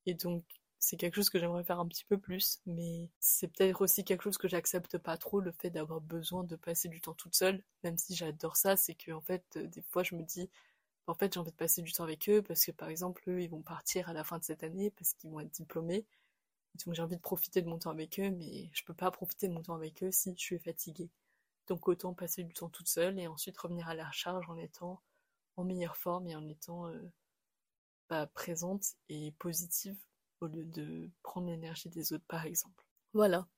Et 0.06 0.14
donc 0.14 0.44
c'est 0.78 0.96
quelque 0.96 1.16
chose 1.16 1.30
que 1.30 1.38
j'aimerais 1.38 1.64
faire 1.64 1.80
un 1.80 1.88
petit 1.88 2.04
peu 2.04 2.18
plus, 2.18 2.60
mais 2.66 3.10
c'est 3.18 3.48
peut-être 3.48 3.80
aussi 3.82 4.04
quelque 4.04 4.22
chose 4.22 4.38
que 4.38 4.48
j'accepte 4.48 4.98
pas 4.98 5.16
trop, 5.16 5.40
le 5.40 5.52
fait 5.52 5.70
d'avoir 5.70 6.00
besoin 6.00 6.44
de 6.44 6.56
passer 6.56 6.88
du 6.88 7.00
temps 7.00 7.14
toute 7.14 7.34
seule, 7.34 7.62
même 7.82 7.98
si 7.98 8.14
j'adore 8.14 8.56
ça, 8.56 8.76
c'est 8.76 8.94
que 8.94 9.10
en 9.12 9.20
fait, 9.20 9.44
euh, 9.56 9.66
des 9.66 9.82
fois 9.82 10.02
je 10.02 10.14
me 10.14 10.22
dis, 10.22 10.50
en 11.06 11.14
fait 11.14 11.34
j'ai 11.34 11.40
envie 11.40 11.50
de 11.50 11.56
passer 11.56 11.82
du 11.82 11.92
temps 11.92 12.04
avec 12.04 12.28
eux, 12.28 12.42
parce 12.42 12.64
que 12.64 12.72
par 12.72 12.88
exemple, 12.88 13.22
eux, 13.28 13.42
ils 13.42 13.50
vont 13.50 13.62
partir 13.62 14.08
à 14.08 14.12
la 14.12 14.24
fin 14.24 14.38
de 14.38 14.44
cette 14.44 14.62
année, 14.62 14.90
parce 14.90 15.14
qu'ils 15.14 15.30
vont 15.30 15.40
être 15.40 15.50
diplômés, 15.50 16.06
donc 16.84 16.94
j'ai 16.94 17.02
envie 17.02 17.16
de 17.16 17.20
profiter 17.20 17.62
de 17.62 17.68
mon 17.68 17.78
temps 17.78 17.90
avec 17.90 18.20
eux, 18.20 18.30
mais 18.30 18.70
je 18.72 18.84
peux 18.84 18.94
pas 18.94 19.10
profiter 19.10 19.48
de 19.48 19.52
mon 19.54 19.62
temps 19.62 19.74
avec 19.74 20.02
eux 20.02 20.10
si 20.12 20.32
je 20.36 20.42
suis 20.42 20.58
fatiguée. 20.58 21.10
Donc 21.68 21.88
autant 21.88 22.14
passer 22.14 22.44
du 22.44 22.52
temps 22.54 22.68
toute 22.68 22.88
seule 22.88 23.18
et 23.18 23.26
ensuite 23.26 23.58
revenir 23.58 23.88
à 23.88 23.94
la 23.94 24.10
charge 24.12 24.48
en 24.50 24.56
étant 24.56 25.00
en 25.56 25.64
meilleure 25.64 25.96
forme 25.96 26.26
et 26.28 26.36
en 26.36 26.46
étant 26.48 26.88
euh, 26.88 27.12
bah, 28.08 28.26
présente 28.26 28.84
et 29.08 29.32
positive 29.38 29.96
au 30.40 30.46
lieu 30.46 30.64
de 30.64 31.10
prendre 31.22 31.48
l'énergie 31.48 31.88
des 31.88 32.12
autres 32.12 32.26
par 32.28 32.44
exemple. 32.44 32.84
Voilà. 33.12 33.48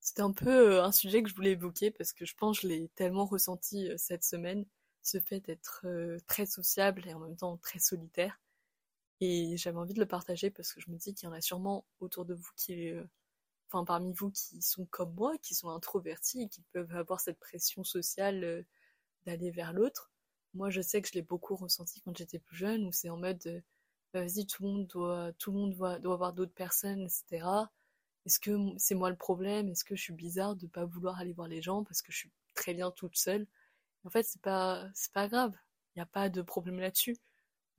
C'était 0.00 0.22
un 0.22 0.32
peu 0.32 0.74
euh, 0.74 0.84
un 0.84 0.92
sujet 0.92 1.22
que 1.22 1.28
je 1.28 1.34
voulais 1.34 1.52
évoquer 1.52 1.90
parce 1.90 2.12
que 2.12 2.24
je 2.24 2.34
pense 2.34 2.60
que 2.60 2.68
je 2.68 2.72
l'ai 2.72 2.88
tellement 2.90 3.26
ressenti 3.26 3.88
euh, 3.88 3.96
cette 3.98 4.24
semaine, 4.24 4.66
ce 5.02 5.18
fait 5.18 5.40
d'être 5.40 5.86
très 6.26 6.46
sociable 6.46 7.06
et 7.08 7.14
en 7.14 7.20
même 7.20 7.36
temps 7.36 7.56
très 7.56 7.78
solitaire. 7.78 8.38
Et 9.20 9.56
j'avais 9.56 9.78
envie 9.78 9.94
de 9.94 10.00
le 10.00 10.06
partager 10.06 10.50
parce 10.50 10.72
que 10.72 10.80
je 10.80 10.90
me 10.90 10.96
dis 10.96 11.14
qu'il 11.14 11.26
y 11.26 11.30
en 11.30 11.34
a 11.34 11.40
sûrement 11.40 11.86
autour 12.00 12.24
de 12.24 12.34
vous 12.34 12.50
qui, 12.56 12.90
enfin 13.68 13.84
parmi 13.84 14.12
vous 14.12 14.30
qui 14.30 14.62
sont 14.62 14.86
comme 14.86 15.14
moi, 15.14 15.36
qui 15.38 15.54
sont 15.54 15.70
introvertis 15.70 16.42
et 16.42 16.48
qui 16.48 16.62
peuvent 16.72 16.94
avoir 16.94 17.20
cette 17.20 17.38
pression 17.38 17.84
sociale 17.84 18.64
d'aller 19.24 19.50
vers 19.50 19.72
l'autre. 19.72 20.09
Moi, 20.54 20.70
je 20.70 20.80
sais 20.80 21.00
que 21.02 21.08
je 21.08 21.14
l'ai 21.14 21.22
beaucoup 21.22 21.56
ressenti 21.56 22.00
quand 22.00 22.16
j'étais 22.16 22.38
plus 22.38 22.56
jeune, 22.56 22.86
où 22.86 22.92
c'est 22.92 23.10
en 23.10 23.16
mode 23.16 23.62
bah, 24.12 24.22
vas-y, 24.22 24.46
tout 24.46 24.62
le 24.64 24.68
monde 24.70 24.86
doit, 24.88 25.32
tout 25.38 25.52
le 25.52 25.58
monde 25.58 25.74
doit, 25.74 25.98
doit 25.98 26.14
avoir 26.14 26.32
d'autres 26.32 26.52
personnes, 26.54 27.02
etc. 27.02 27.70
Est-ce 28.26 28.40
que 28.40 28.52
c'est 28.78 28.94
moi 28.94 29.10
le 29.10 29.16
problème? 29.16 29.68
Est-ce 29.70 29.84
que 29.84 29.96
je 29.96 30.02
suis 30.02 30.12
bizarre 30.12 30.56
de 30.56 30.66
pas 30.66 30.84
vouloir 30.84 31.18
aller 31.20 31.32
voir 31.32 31.48
les 31.48 31.62
gens 31.62 31.84
parce 31.84 32.02
que 32.02 32.12
je 32.12 32.18
suis 32.18 32.30
très 32.54 32.74
bien 32.74 32.90
toute 32.90 33.16
seule? 33.16 33.46
En 34.04 34.10
fait, 34.10 34.24
c'est 34.24 34.42
pas, 34.42 34.88
c'est 34.94 35.12
pas 35.12 35.28
grave. 35.28 35.54
Il 35.96 36.00
n'y 36.00 36.02
a 36.02 36.06
pas 36.06 36.28
de 36.30 36.42
problème 36.42 36.80
là-dessus. 36.80 37.16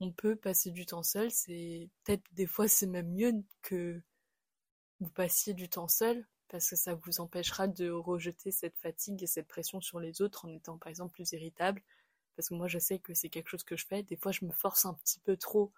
On 0.00 0.12
peut 0.12 0.36
passer 0.36 0.70
du 0.72 0.86
temps 0.86 1.02
seul. 1.04 1.30
C'est 1.30 1.90
peut-être 2.04 2.24
des 2.32 2.46
fois 2.46 2.68
c'est 2.68 2.86
même 2.88 3.12
mieux 3.12 3.32
que 3.62 4.02
vous 5.00 5.10
passiez 5.10 5.52
du 5.54 5.68
temps 5.68 5.88
seul 5.88 6.26
parce 6.48 6.68
que 6.70 6.76
ça 6.76 6.94
vous 6.94 7.20
empêchera 7.20 7.66
de 7.68 7.90
rejeter 7.90 8.50
cette 8.50 8.76
fatigue 8.78 9.22
et 9.22 9.26
cette 9.26 9.48
pression 9.48 9.80
sur 9.80 10.00
les 10.00 10.22
autres 10.22 10.44
en 10.46 10.52
étant 10.52 10.78
par 10.78 10.88
exemple 10.88 11.12
plus 11.12 11.32
irritable. 11.32 11.82
Parce 12.36 12.48
que 12.48 12.54
moi 12.54 12.68
je 12.68 12.78
sais 12.78 12.98
que 12.98 13.14
c'est 13.14 13.28
quelque 13.28 13.48
chose 13.48 13.64
que 13.64 13.76
je 13.76 13.86
fais. 13.86 14.02
Des 14.02 14.16
fois 14.16 14.32
je 14.32 14.44
me 14.44 14.52
force 14.52 14.84
un 14.86 14.94
petit 14.94 15.20
peu 15.20 15.36
trop 15.36 15.72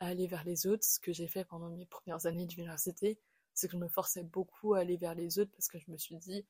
à 0.00 0.08
aller 0.08 0.26
vers 0.26 0.44
les 0.44 0.66
autres. 0.66 0.84
Ce 0.84 1.00
que 1.00 1.12
j'ai 1.12 1.28
fait 1.28 1.44
pendant 1.44 1.70
mes 1.70 1.86
premières 1.86 2.26
années 2.26 2.46
d'université, 2.46 3.18
c'est 3.54 3.68
que 3.68 3.72
je 3.72 3.78
me 3.78 3.88
forçais 3.88 4.22
beaucoup 4.22 4.74
à 4.74 4.80
aller 4.80 4.96
vers 4.96 5.14
les 5.14 5.38
autres 5.38 5.50
parce 5.52 5.68
que 5.68 5.78
je 5.78 5.90
me 5.90 5.98
suis 5.98 6.16
dit, 6.16 6.46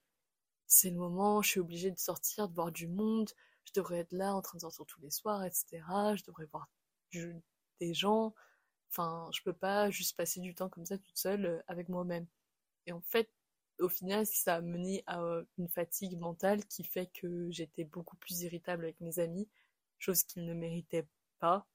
c'est 0.66 0.90
le 0.90 0.96
moment, 0.96 1.42
je 1.42 1.50
suis 1.50 1.60
obligée 1.60 1.90
de 1.90 1.98
sortir, 1.98 2.48
de 2.48 2.54
voir 2.54 2.70
du 2.72 2.88
monde, 2.88 3.30
je 3.64 3.72
devrais 3.74 3.98
être 3.98 4.12
là 4.12 4.34
en 4.34 4.42
train 4.42 4.56
de 4.56 4.60
sortir 4.60 4.84
tous 4.86 5.00
les 5.00 5.10
soirs, 5.10 5.44
etc. 5.44 5.82
Je 6.14 6.24
devrais 6.24 6.46
voir 6.46 6.68
des 7.80 7.94
gens. 7.94 8.34
Enfin, 8.90 9.28
je 9.32 9.42
peux 9.42 9.52
pas 9.52 9.90
juste 9.90 10.16
passer 10.16 10.40
du 10.40 10.54
temps 10.54 10.68
comme 10.68 10.86
ça 10.86 10.98
toute 10.98 11.16
seule 11.16 11.46
euh, 11.46 11.62
avec 11.66 11.88
moi-même. 11.88 12.26
Et 12.86 12.92
en 12.92 13.00
fait, 13.00 13.30
au 13.80 13.88
final, 13.88 14.26
ça 14.26 14.56
a 14.56 14.60
mené 14.60 15.02
à 15.06 15.22
euh, 15.22 15.44
une 15.58 15.68
fatigue 15.68 16.18
mentale 16.18 16.64
qui 16.66 16.84
fait 16.84 17.06
que 17.06 17.50
j'étais 17.50 17.84
beaucoup 17.84 18.16
plus 18.16 18.42
irritable 18.42 18.84
avec 18.84 19.00
mes 19.00 19.18
amis, 19.18 19.48
chose 19.98 20.24
qu'ils 20.24 20.44
ne 20.44 20.54
méritaient 20.54 21.06
pas. 21.38 21.66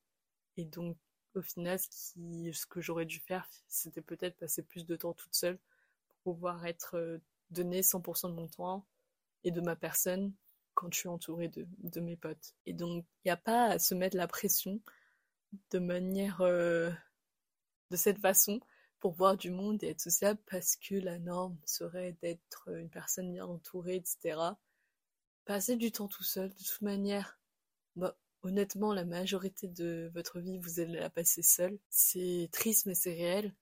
Et 0.57 0.65
donc, 0.65 0.97
au 1.35 1.41
final, 1.41 1.79
ce, 1.79 1.87
qui, 1.89 2.53
ce 2.53 2.65
que 2.65 2.81
j'aurais 2.81 3.05
dû 3.05 3.19
faire, 3.19 3.49
c'était 3.67 4.01
peut-être 4.01 4.37
passer 4.37 4.63
plus 4.63 4.85
de 4.85 4.95
temps 4.95 5.13
toute 5.13 5.35
seule 5.35 5.59
pour 6.07 6.35
pouvoir 6.35 6.65
être 6.65 6.95
euh, 6.95 7.17
donner 7.49 7.81
100% 7.81 8.29
de 8.29 8.35
mon 8.35 8.47
temps 8.47 8.85
et 9.43 9.51
de 9.51 9.61
ma 9.61 9.75
personne 9.75 10.33
quand 10.73 10.91
je 10.93 10.99
suis 10.99 11.09
entourée 11.09 11.49
de, 11.49 11.67
de 11.79 11.99
mes 12.01 12.15
potes. 12.15 12.55
Et 12.65 12.73
donc, 12.73 13.05
il 13.23 13.27
n'y 13.27 13.31
a 13.31 13.37
pas 13.37 13.65
à 13.65 13.79
se 13.79 13.95
mettre 13.95 14.17
la 14.17 14.27
pression 14.27 14.79
de 15.71 15.79
manière 15.79 16.41
euh, 16.41 16.89
de 17.91 17.95
cette 17.95 18.19
façon 18.19 18.59
pour 19.03 19.11
voir 19.11 19.35
du 19.35 19.51
monde 19.51 19.83
et 19.83 19.89
être 19.89 19.99
sociable 19.99 20.39
parce 20.49 20.77
que 20.77 20.95
la 20.95 21.19
norme 21.19 21.57
serait 21.65 22.15
d'être 22.21 22.69
une 22.73 22.89
personne 22.89 23.33
bien 23.33 23.45
entourée, 23.45 23.97
etc. 23.97 24.39
Passer 25.43 25.75
du 25.75 25.91
temps 25.91 26.07
tout 26.07 26.23
seul, 26.23 26.47
de 26.47 26.63
toute 26.63 26.81
manière, 26.81 27.37
bah, 27.97 28.15
honnêtement, 28.43 28.93
la 28.93 29.03
majorité 29.03 29.67
de 29.67 30.09
votre 30.13 30.39
vie, 30.39 30.57
vous 30.57 30.79
allez 30.79 31.01
la 31.01 31.09
passer 31.09 31.41
seule. 31.41 31.77
C'est 31.89 32.47
triste, 32.53 32.85
mais 32.85 32.95
c'est 32.95 33.13
réel. 33.13 33.53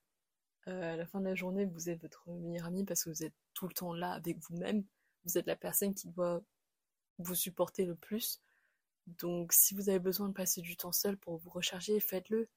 Euh, 0.67 0.93
à 0.93 0.95
la 0.95 1.07
fin 1.07 1.19
de 1.19 1.25
la 1.25 1.33
journée, 1.33 1.65
vous 1.65 1.89
êtes 1.89 1.99
votre 2.03 2.29
meilleur 2.29 2.67
ami 2.67 2.85
parce 2.85 3.05
que 3.05 3.09
vous 3.09 3.23
êtes 3.23 3.33
tout 3.55 3.67
le 3.67 3.73
temps 3.73 3.95
là 3.95 4.11
avec 4.11 4.37
vous-même. 4.37 4.85
Vous 5.25 5.39
êtes 5.39 5.47
la 5.47 5.55
personne 5.55 5.95
qui 5.95 6.07
doit 6.09 6.43
vous 7.17 7.33
supporter 7.33 7.85
le 7.85 7.95
plus. 7.95 8.43
Donc, 9.07 9.53
si 9.53 9.73
vous 9.73 9.89
avez 9.89 9.97
besoin 9.97 10.29
de 10.29 10.33
passer 10.33 10.61
du 10.61 10.77
temps 10.77 10.91
seul 10.91 11.17
pour 11.17 11.37
vous 11.37 11.49
recharger, 11.49 11.99
faites-le. 11.99 12.47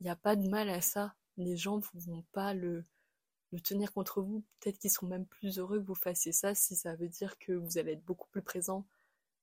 Il 0.00 0.04
n'y 0.04 0.10
a 0.10 0.16
pas 0.16 0.36
de 0.36 0.46
mal 0.50 0.68
à 0.68 0.82
ça. 0.82 1.14
Les 1.36 1.56
gens 1.56 1.78
ne 1.78 2.00
vont 2.00 2.24
pas 2.32 2.54
le, 2.54 2.84
tenir 3.64 3.92
contre 3.92 4.22
vous. 4.22 4.44
Peut-être 4.60 4.78
qu'ils 4.78 4.90
seront 4.90 5.08
même 5.08 5.26
plus 5.26 5.58
heureux 5.58 5.80
que 5.80 5.86
vous 5.86 5.94
fassiez 5.94 6.32
ça 6.32 6.54
si 6.54 6.76
ça 6.76 6.94
veut 6.94 7.08
dire 7.08 7.38
que 7.38 7.52
vous 7.52 7.78
allez 7.78 7.92
être 7.92 8.04
beaucoup 8.04 8.28
plus 8.28 8.42
présent 8.42 8.86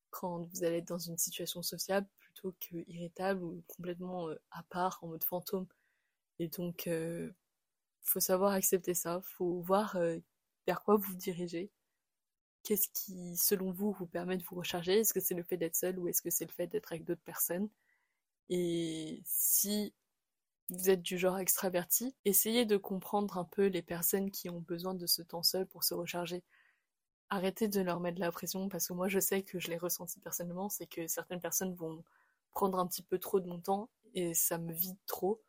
quand 0.09 0.43
vous 0.53 0.63
allez 0.63 0.77
être 0.77 0.87
dans 0.87 0.97
une 0.97 1.17
situation 1.17 1.61
sociable 1.61 2.07
plutôt 2.19 2.55
que 2.59 2.77
irritable 2.87 3.43
ou 3.43 3.63
complètement 3.67 4.29
euh, 4.29 4.35
à 4.51 4.63
part 4.63 4.99
en 5.01 5.07
mode 5.07 5.23
fantôme. 5.23 5.67
Et 6.39 6.47
donc, 6.47 6.87
euh, 6.87 7.31
faut 8.01 8.19
savoir 8.19 8.53
accepter 8.53 8.93
ça, 8.93 9.21
faut 9.21 9.61
voir 9.61 9.95
euh, 9.97 10.17
vers 10.65 10.83
quoi 10.83 10.95
vous 10.95 11.11
vous 11.11 11.15
dirigez. 11.15 11.71
Qu'est-ce 12.63 12.89
qui, 12.89 13.37
selon 13.37 13.71
vous, 13.71 13.91
vous 13.93 14.07
permet 14.07 14.37
de 14.37 14.43
vous 14.43 14.55
recharger? 14.55 14.99
Est-ce 14.99 15.13
que 15.13 15.19
c'est 15.19 15.35
le 15.35 15.43
fait 15.43 15.57
d'être 15.57 15.75
seul 15.75 15.99
ou 15.99 16.07
est-ce 16.07 16.21
que 16.21 16.29
c'est 16.29 16.45
le 16.45 16.51
fait 16.51 16.67
d'être 16.67 16.91
avec 16.91 17.05
d'autres 17.05 17.21
personnes? 17.21 17.69
Et 18.49 19.21
si 19.25 19.93
vous 20.69 20.89
êtes 20.89 21.01
du 21.01 21.17
genre 21.17 21.39
extraverti, 21.39 22.15
essayez 22.25 22.65
de 22.65 22.77
comprendre 22.77 23.37
un 23.37 23.45
peu 23.45 23.67
les 23.67 23.81
personnes 23.81 24.31
qui 24.31 24.49
ont 24.49 24.59
besoin 24.59 24.93
de 24.93 25.05
ce 25.05 25.21
temps 25.21 25.43
seul 25.43 25.65
pour 25.65 25.83
se 25.83 25.93
recharger. 25.93 26.43
Arrêtez 27.29 27.67
de 27.67 27.81
leur 27.81 27.99
mettre 27.99 28.19
la 28.19 28.31
pression 28.31 28.69
parce 28.69 28.87
que 28.87 28.93
moi 28.93 29.07
je 29.07 29.19
sais 29.19 29.43
que 29.43 29.59
je 29.59 29.69
l'ai 29.69 29.77
ressenti 29.77 30.19
personnellement, 30.19 30.69
c'est 30.69 30.87
que 30.87 31.07
certaines 31.07 31.41
personnes 31.41 31.73
vont 31.75 32.03
prendre 32.51 32.79
un 32.79 32.87
petit 32.87 33.03
peu 33.03 33.19
trop 33.19 33.39
de 33.39 33.47
mon 33.47 33.59
temps 33.59 33.89
et 34.13 34.33
ça 34.33 34.57
me 34.57 34.73
vide 34.73 34.97
trop. 35.05 35.41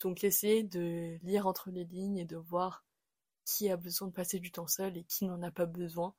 Donc 0.00 0.24
essayez 0.24 0.62
de 0.62 1.18
lire 1.22 1.46
entre 1.46 1.70
les 1.70 1.84
lignes 1.84 2.18
et 2.18 2.24
de 2.24 2.36
voir 2.36 2.84
qui 3.44 3.70
a 3.70 3.76
besoin 3.76 4.08
de 4.08 4.12
passer 4.12 4.38
du 4.38 4.52
temps 4.52 4.66
seul 4.66 4.96
et 4.96 5.04
qui 5.04 5.24
n'en 5.24 5.42
a 5.42 5.50
pas 5.50 5.66
besoin. 5.66 6.14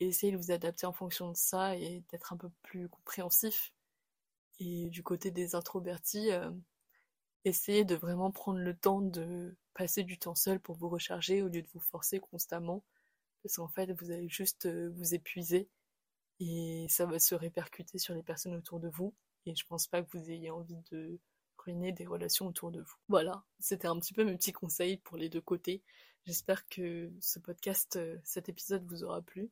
Essayez 0.00 0.32
de 0.32 0.36
vous 0.38 0.50
adapter 0.50 0.86
en 0.86 0.92
fonction 0.92 1.30
de 1.30 1.36
ça 1.36 1.76
et 1.76 2.02
d'être 2.10 2.32
un 2.32 2.36
peu 2.36 2.50
plus 2.62 2.88
compréhensif. 2.88 3.72
Et 4.60 4.88
du 4.90 5.02
côté 5.02 5.30
des 5.30 5.54
introvertis, 5.54 6.30
euh, 6.32 6.50
essayez 7.44 7.84
de 7.84 7.94
vraiment 7.94 8.30
prendre 8.30 8.58
le 8.58 8.76
temps 8.76 9.00
de 9.00 9.56
passer 9.74 10.02
du 10.02 10.18
temps 10.18 10.34
seul 10.34 10.60
pour 10.60 10.76
vous 10.76 10.88
recharger 10.88 11.42
au 11.42 11.48
lieu 11.48 11.62
de 11.62 11.68
vous 11.72 11.80
forcer 11.80 12.20
constamment. 12.20 12.84
Parce 13.42 13.56
qu'en 13.56 13.68
fait, 13.68 13.92
vous 13.92 14.10
allez 14.10 14.28
juste 14.28 14.66
euh, 14.66 14.90
vous 14.96 15.14
épuiser 15.14 15.68
et 16.40 16.86
ça 16.88 17.06
va 17.06 17.18
se 17.18 17.34
répercuter 17.34 17.98
sur 17.98 18.14
les 18.14 18.22
personnes 18.22 18.54
autour 18.54 18.80
de 18.80 18.88
vous. 18.88 19.14
Et 19.46 19.54
je 19.54 19.66
pense 19.66 19.86
pas 19.86 20.02
que 20.02 20.16
vous 20.16 20.30
ayez 20.30 20.50
envie 20.50 20.80
de 20.90 21.18
ruiner 21.58 21.92
des 21.92 22.06
relations 22.06 22.46
autour 22.46 22.70
de 22.70 22.80
vous. 22.80 22.96
Voilà, 23.08 23.44
c'était 23.58 23.88
un 23.88 23.98
petit 23.98 24.14
peu 24.14 24.24
mes 24.24 24.36
petits 24.36 24.52
conseils 24.52 24.96
pour 24.98 25.16
les 25.16 25.28
deux 25.28 25.40
côtés. 25.40 25.82
J'espère 26.26 26.66
que 26.68 27.12
ce 27.20 27.38
podcast, 27.38 27.96
euh, 27.96 28.16
cet 28.24 28.48
épisode 28.48 28.84
vous 28.86 29.04
aura 29.04 29.20
plu. 29.20 29.50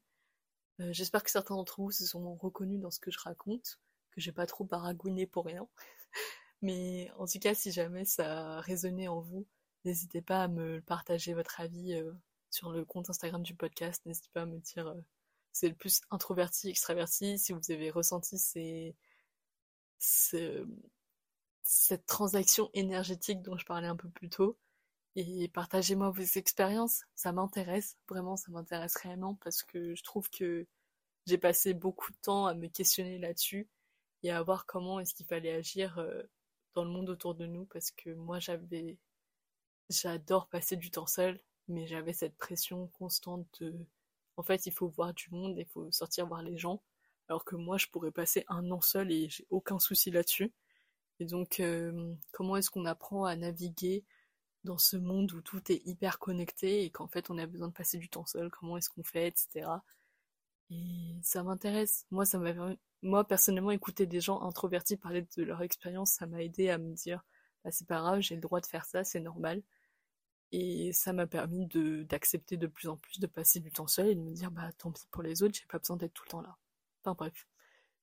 Euh, 0.80 0.92
j'espère 0.92 1.22
que 1.22 1.30
certains 1.30 1.54
d'entre 1.54 1.80
vous 1.82 1.90
se 1.90 2.06
sont 2.06 2.34
reconnus 2.36 2.80
dans 2.80 2.90
ce 2.90 2.98
que 2.98 3.10
je 3.10 3.18
raconte, 3.18 3.78
que 4.10 4.20
j'ai 4.20 4.32
pas 4.32 4.46
trop 4.46 4.64
baragouiné 4.64 5.26
pour 5.26 5.44
rien. 5.44 5.68
Mais 6.62 7.10
en 7.18 7.26
tout 7.26 7.38
cas, 7.40 7.54
si 7.54 7.72
jamais 7.72 8.04
ça 8.04 8.56
a 8.58 8.60
résonné 8.60 9.08
en 9.08 9.20
vous, 9.20 9.46
n'hésitez 9.84 10.22
pas 10.22 10.44
à 10.44 10.48
me 10.48 10.80
partager 10.82 11.34
votre 11.34 11.60
avis 11.60 11.94
euh, 11.94 12.12
sur 12.50 12.70
le 12.72 12.84
compte 12.84 13.10
Instagram 13.10 13.42
du 13.42 13.54
podcast. 13.54 14.04
N'hésitez 14.06 14.30
pas 14.32 14.42
à 14.42 14.46
me 14.46 14.58
dire 14.58 14.86
euh, 14.88 15.00
c'est 15.52 15.68
le 15.68 15.74
plus 15.74 16.00
introverti, 16.10 16.70
extraverti, 16.70 17.38
si 17.38 17.52
vous 17.52 17.70
avez 17.70 17.90
ressenti 17.90 18.38
ces, 18.38 18.96
cette 21.64 22.06
transaction 22.06 22.70
énergétique 22.74 23.42
dont 23.42 23.56
je 23.56 23.66
parlais 23.66 23.88
un 23.88 23.96
peu 23.96 24.08
plus 24.08 24.28
tôt. 24.28 24.58
Et 25.14 25.48
partagez-moi 25.48 26.10
vos 26.10 26.22
expériences, 26.22 27.02
ça 27.14 27.32
m'intéresse, 27.32 27.98
vraiment 28.08 28.36
ça 28.36 28.50
m'intéresse 28.50 28.96
réellement 28.96 29.34
parce 29.42 29.62
que 29.62 29.94
je 29.94 30.02
trouve 30.02 30.30
que 30.30 30.66
j'ai 31.26 31.38
passé 31.38 31.74
beaucoup 31.74 32.10
de 32.12 32.16
temps 32.22 32.46
à 32.46 32.54
me 32.54 32.68
questionner 32.68 33.18
là-dessus 33.18 33.68
et 34.22 34.30
à 34.30 34.42
voir 34.42 34.64
comment 34.64 35.00
est-ce 35.00 35.14
qu'il 35.14 35.26
fallait 35.26 35.52
agir 35.52 35.98
euh, 35.98 36.22
dans 36.74 36.84
le 36.84 36.90
monde 36.90 37.10
autour 37.10 37.34
de 37.34 37.46
nous 37.46 37.66
parce 37.66 37.90
que 37.90 38.10
moi 38.10 38.38
j'avais 38.40 38.96
j'adore 39.90 40.48
passer 40.48 40.76
du 40.76 40.90
temps 40.90 41.06
seul 41.06 41.40
mais 41.68 41.86
j'avais 41.86 42.12
cette 42.12 42.36
pression 42.36 42.88
constante 42.88 43.46
de 43.60 43.74
en 44.36 44.42
fait 44.42 44.66
il 44.66 44.72
faut 44.72 44.88
voir 44.88 45.14
du 45.14 45.28
monde 45.30 45.56
il 45.58 45.66
faut 45.66 45.90
sortir 45.92 46.26
voir 46.26 46.42
les 46.42 46.58
gens 46.58 46.82
alors 47.28 47.44
que 47.44 47.56
moi 47.56 47.78
je 47.78 47.86
pourrais 47.88 48.10
passer 48.12 48.44
un 48.48 48.70
an 48.70 48.80
seul 48.80 49.10
et 49.12 49.28
j'ai 49.30 49.46
aucun 49.50 49.78
souci 49.78 50.10
là-dessus. 50.10 50.52
Et 51.20 51.26
donc 51.26 51.60
euh, 51.60 52.14
comment 52.32 52.56
est-ce 52.56 52.70
qu'on 52.70 52.84
apprend 52.86 53.24
à 53.24 53.36
naviguer 53.36 54.04
dans 54.64 54.78
ce 54.78 54.96
monde 54.96 55.32
où 55.32 55.40
tout 55.42 55.72
est 55.72 55.82
hyper 55.86 56.18
connecté 56.18 56.84
et 56.84 56.90
qu'en 56.90 57.08
fait 57.08 57.30
on 57.30 57.38
a 57.38 57.46
besoin 57.46 57.68
de 57.68 57.72
passer 57.72 57.98
du 57.98 58.08
temps 58.08 58.26
seul? 58.26 58.50
Comment 58.50 58.76
est-ce 58.76 58.90
qu'on 58.90 59.04
fait 59.04 59.28
etc 59.28 59.66
et 60.70 61.16
ça 61.22 61.42
m'intéresse. 61.42 62.06
Moi 62.10 62.24
ça 62.26 62.38
m'avait 62.38 62.78
moi 63.02 63.26
personnellement 63.26 63.70
écouter 63.72 64.06
des 64.06 64.20
gens 64.20 64.42
introvertis 64.42 64.96
parler 64.96 65.26
de 65.36 65.42
leur 65.42 65.62
expérience 65.62 66.12
ça 66.12 66.26
m'a 66.26 66.42
aidé 66.42 66.70
à 66.70 66.78
me 66.78 66.94
dire 66.94 67.24
bah, 67.64 67.70
c'est 67.72 67.86
pas 67.86 68.00
grave 68.00 68.20
j'ai 68.20 68.34
le 68.36 68.40
droit 68.40 68.60
de 68.60 68.66
faire 68.66 68.84
ça 68.84 69.04
c'est 69.04 69.20
normal. 69.20 69.62
Et 70.52 70.92
ça 70.92 71.12
m'a 71.14 71.26
permis 71.26 71.66
de 71.66 72.02
d'accepter 72.04 72.56
de 72.58 72.66
plus 72.66 72.88
en 72.88 72.96
plus 72.98 73.18
de 73.20 73.26
passer 73.26 73.58
du 73.60 73.72
temps 73.72 73.86
seul 73.86 74.08
et 74.08 74.14
de 74.14 74.20
me 74.20 74.32
dire 74.32 74.50
bah 74.50 74.70
tant 74.78 74.92
pis 74.92 75.06
pour 75.10 75.22
les 75.22 75.42
autres 75.42 75.54
j'ai 75.58 75.66
pas 75.66 75.78
besoin 75.78 75.96
d'être 75.96 76.12
tout 76.14 76.24
le 76.26 76.30
temps 76.30 76.42
là. 76.42 76.56
Enfin 77.02 77.14
bref 77.18 77.46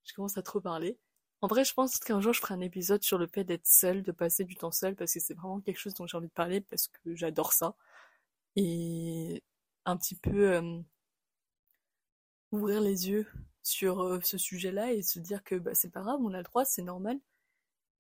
je 0.04 0.14
commence 0.14 0.38
à 0.38 0.42
trop 0.44 0.62
parler. 0.62 0.98
En 1.42 1.48
vrai 1.48 1.64
je 1.66 1.74
pense 1.74 2.00
qu'un 2.00 2.22
jour 2.22 2.34
je 2.34 2.42
ferai 2.42 2.56
un 2.56 2.62
épisode 2.62 3.04
sur 3.04 3.18
le 3.20 3.28
fait 3.28 3.44
d'être 3.44 3.68
seul 3.68 4.04
de 4.04 4.12
passer 4.12 4.46
du 4.46 4.56
temps 4.56 4.72
seul 4.72 4.96
parce 4.96 5.14
que 5.14 5.20
c'est 5.20 5.36
vraiment 5.36 5.62
quelque 5.62 5.78
chose 5.80 5.94
dont 5.96 6.08
j'ai 6.08 6.18
envie 6.18 6.28
de 6.28 6.34
parler 6.34 6.62
parce 6.62 6.88
que 6.88 7.16
j'adore 7.16 7.54
ça. 7.54 7.76
Et 8.56 9.44
un 9.86 9.98
petit 9.98 10.16
peu 10.16 10.54
euh, 10.56 10.82
ouvrir 12.52 12.82
les 12.82 13.10
yeux 13.10 13.28
sur 13.70 14.02
euh, 14.02 14.20
ce 14.24 14.38
sujet-là 14.38 14.92
et 14.94 15.02
se 15.04 15.20
dire 15.20 15.44
que 15.44 15.56
bah, 15.56 15.76
c'est 15.76 15.92
pas 15.92 16.02
grave, 16.02 16.20
on 16.22 16.34
a 16.34 16.38
le 16.38 16.44
droit, 16.44 16.66
c'est 16.66 16.82
normal. 16.82 17.20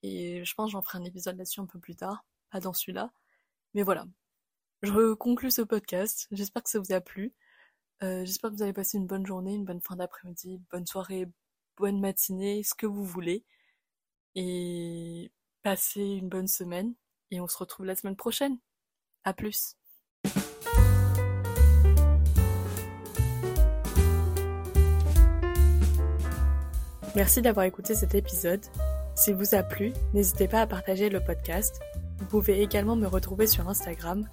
Et 0.03 0.43
je 0.45 0.53
pense 0.55 0.67
que 0.67 0.71
j'en 0.73 0.81
ferai 0.81 0.97
un 0.97 1.03
épisode 1.05 1.37
là-dessus 1.37 1.59
un 1.59 1.65
peu 1.65 1.79
plus 1.79 1.95
tard, 1.95 2.25
pas 2.51 2.59
dans 2.59 2.73
celui-là. 2.73 3.11
Mais 3.73 3.83
voilà, 3.83 4.05
je 4.81 5.13
conclue 5.13 5.51
ce 5.51 5.61
podcast. 5.61 6.27
J'espère 6.31 6.63
que 6.63 6.69
ça 6.69 6.79
vous 6.79 6.93
a 6.93 7.01
plu. 7.01 7.33
Euh, 8.03 8.25
j'espère 8.25 8.49
que 8.49 8.55
vous 8.55 8.63
avez 8.63 8.73
passé 8.73 8.97
une 8.97 9.07
bonne 9.07 9.25
journée, 9.25 9.53
une 9.53 9.65
bonne 9.65 9.81
fin 9.81 9.95
d'après-midi, 9.97 10.61
bonne 10.71 10.85
soirée, 10.85 11.27
bonne 11.77 11.99
matinée, 11.99 12.63
ce 12.63 12.73
que 12.73 12.85
vous 12.85 13.03
voulez. 13.05 13.45
Et 14.35 15.31
passez 15.63 16.01
une 16.01 16.29
bonne 16.29 16.47
semaine. 16.47 16.95
Et 17.31 17.41
on 17.41 17.47
se 17.47 17.57
retrouve 17.57 17.85
la 17.85 17.95
semaine 17.95 18.15
prochaine. 18.15 18.57
À 19.23 19.33
plus. 19.33 19.75
Merci 27.15 27.41
d'avoir 27.41 27.65
écouté 27.65 27.95
cet 27.95 28.15
épisode. 28.15 28.61
S'il 29.15 29.35
vous 29.35 29.55
a 29.55 29.63
plu, 29.63 29.93
n'hésitez 30.13 30.47
pas 30.47 30.61
à 30.61 30.67
partager 30.67 31.09
le 31.09 31.19
podcast. 31.19 31.81
Vous 32.19 32.25
pouvez 32.25 32.61
également 32.61 32.95
me 32.95 33.07
retrouver 33.07 33.47
sur 33.47 33.67
Instagram. 33.67 34.27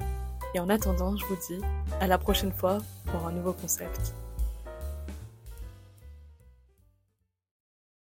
Et 0.54 0.60
en 0.60 0.68
attendant, 0.68 1.16
je 1.16 1.24
vous 1.26 1.36
dis 1.48 1.60
à 2.00 2.06
la 2.06 2.18
prochaine 2.18 2.52
fois 2.52 2.78
pour 3.06 3.26
un 3.26 3.32
nouveau 3.32 3.52
concept. 3.52 4.14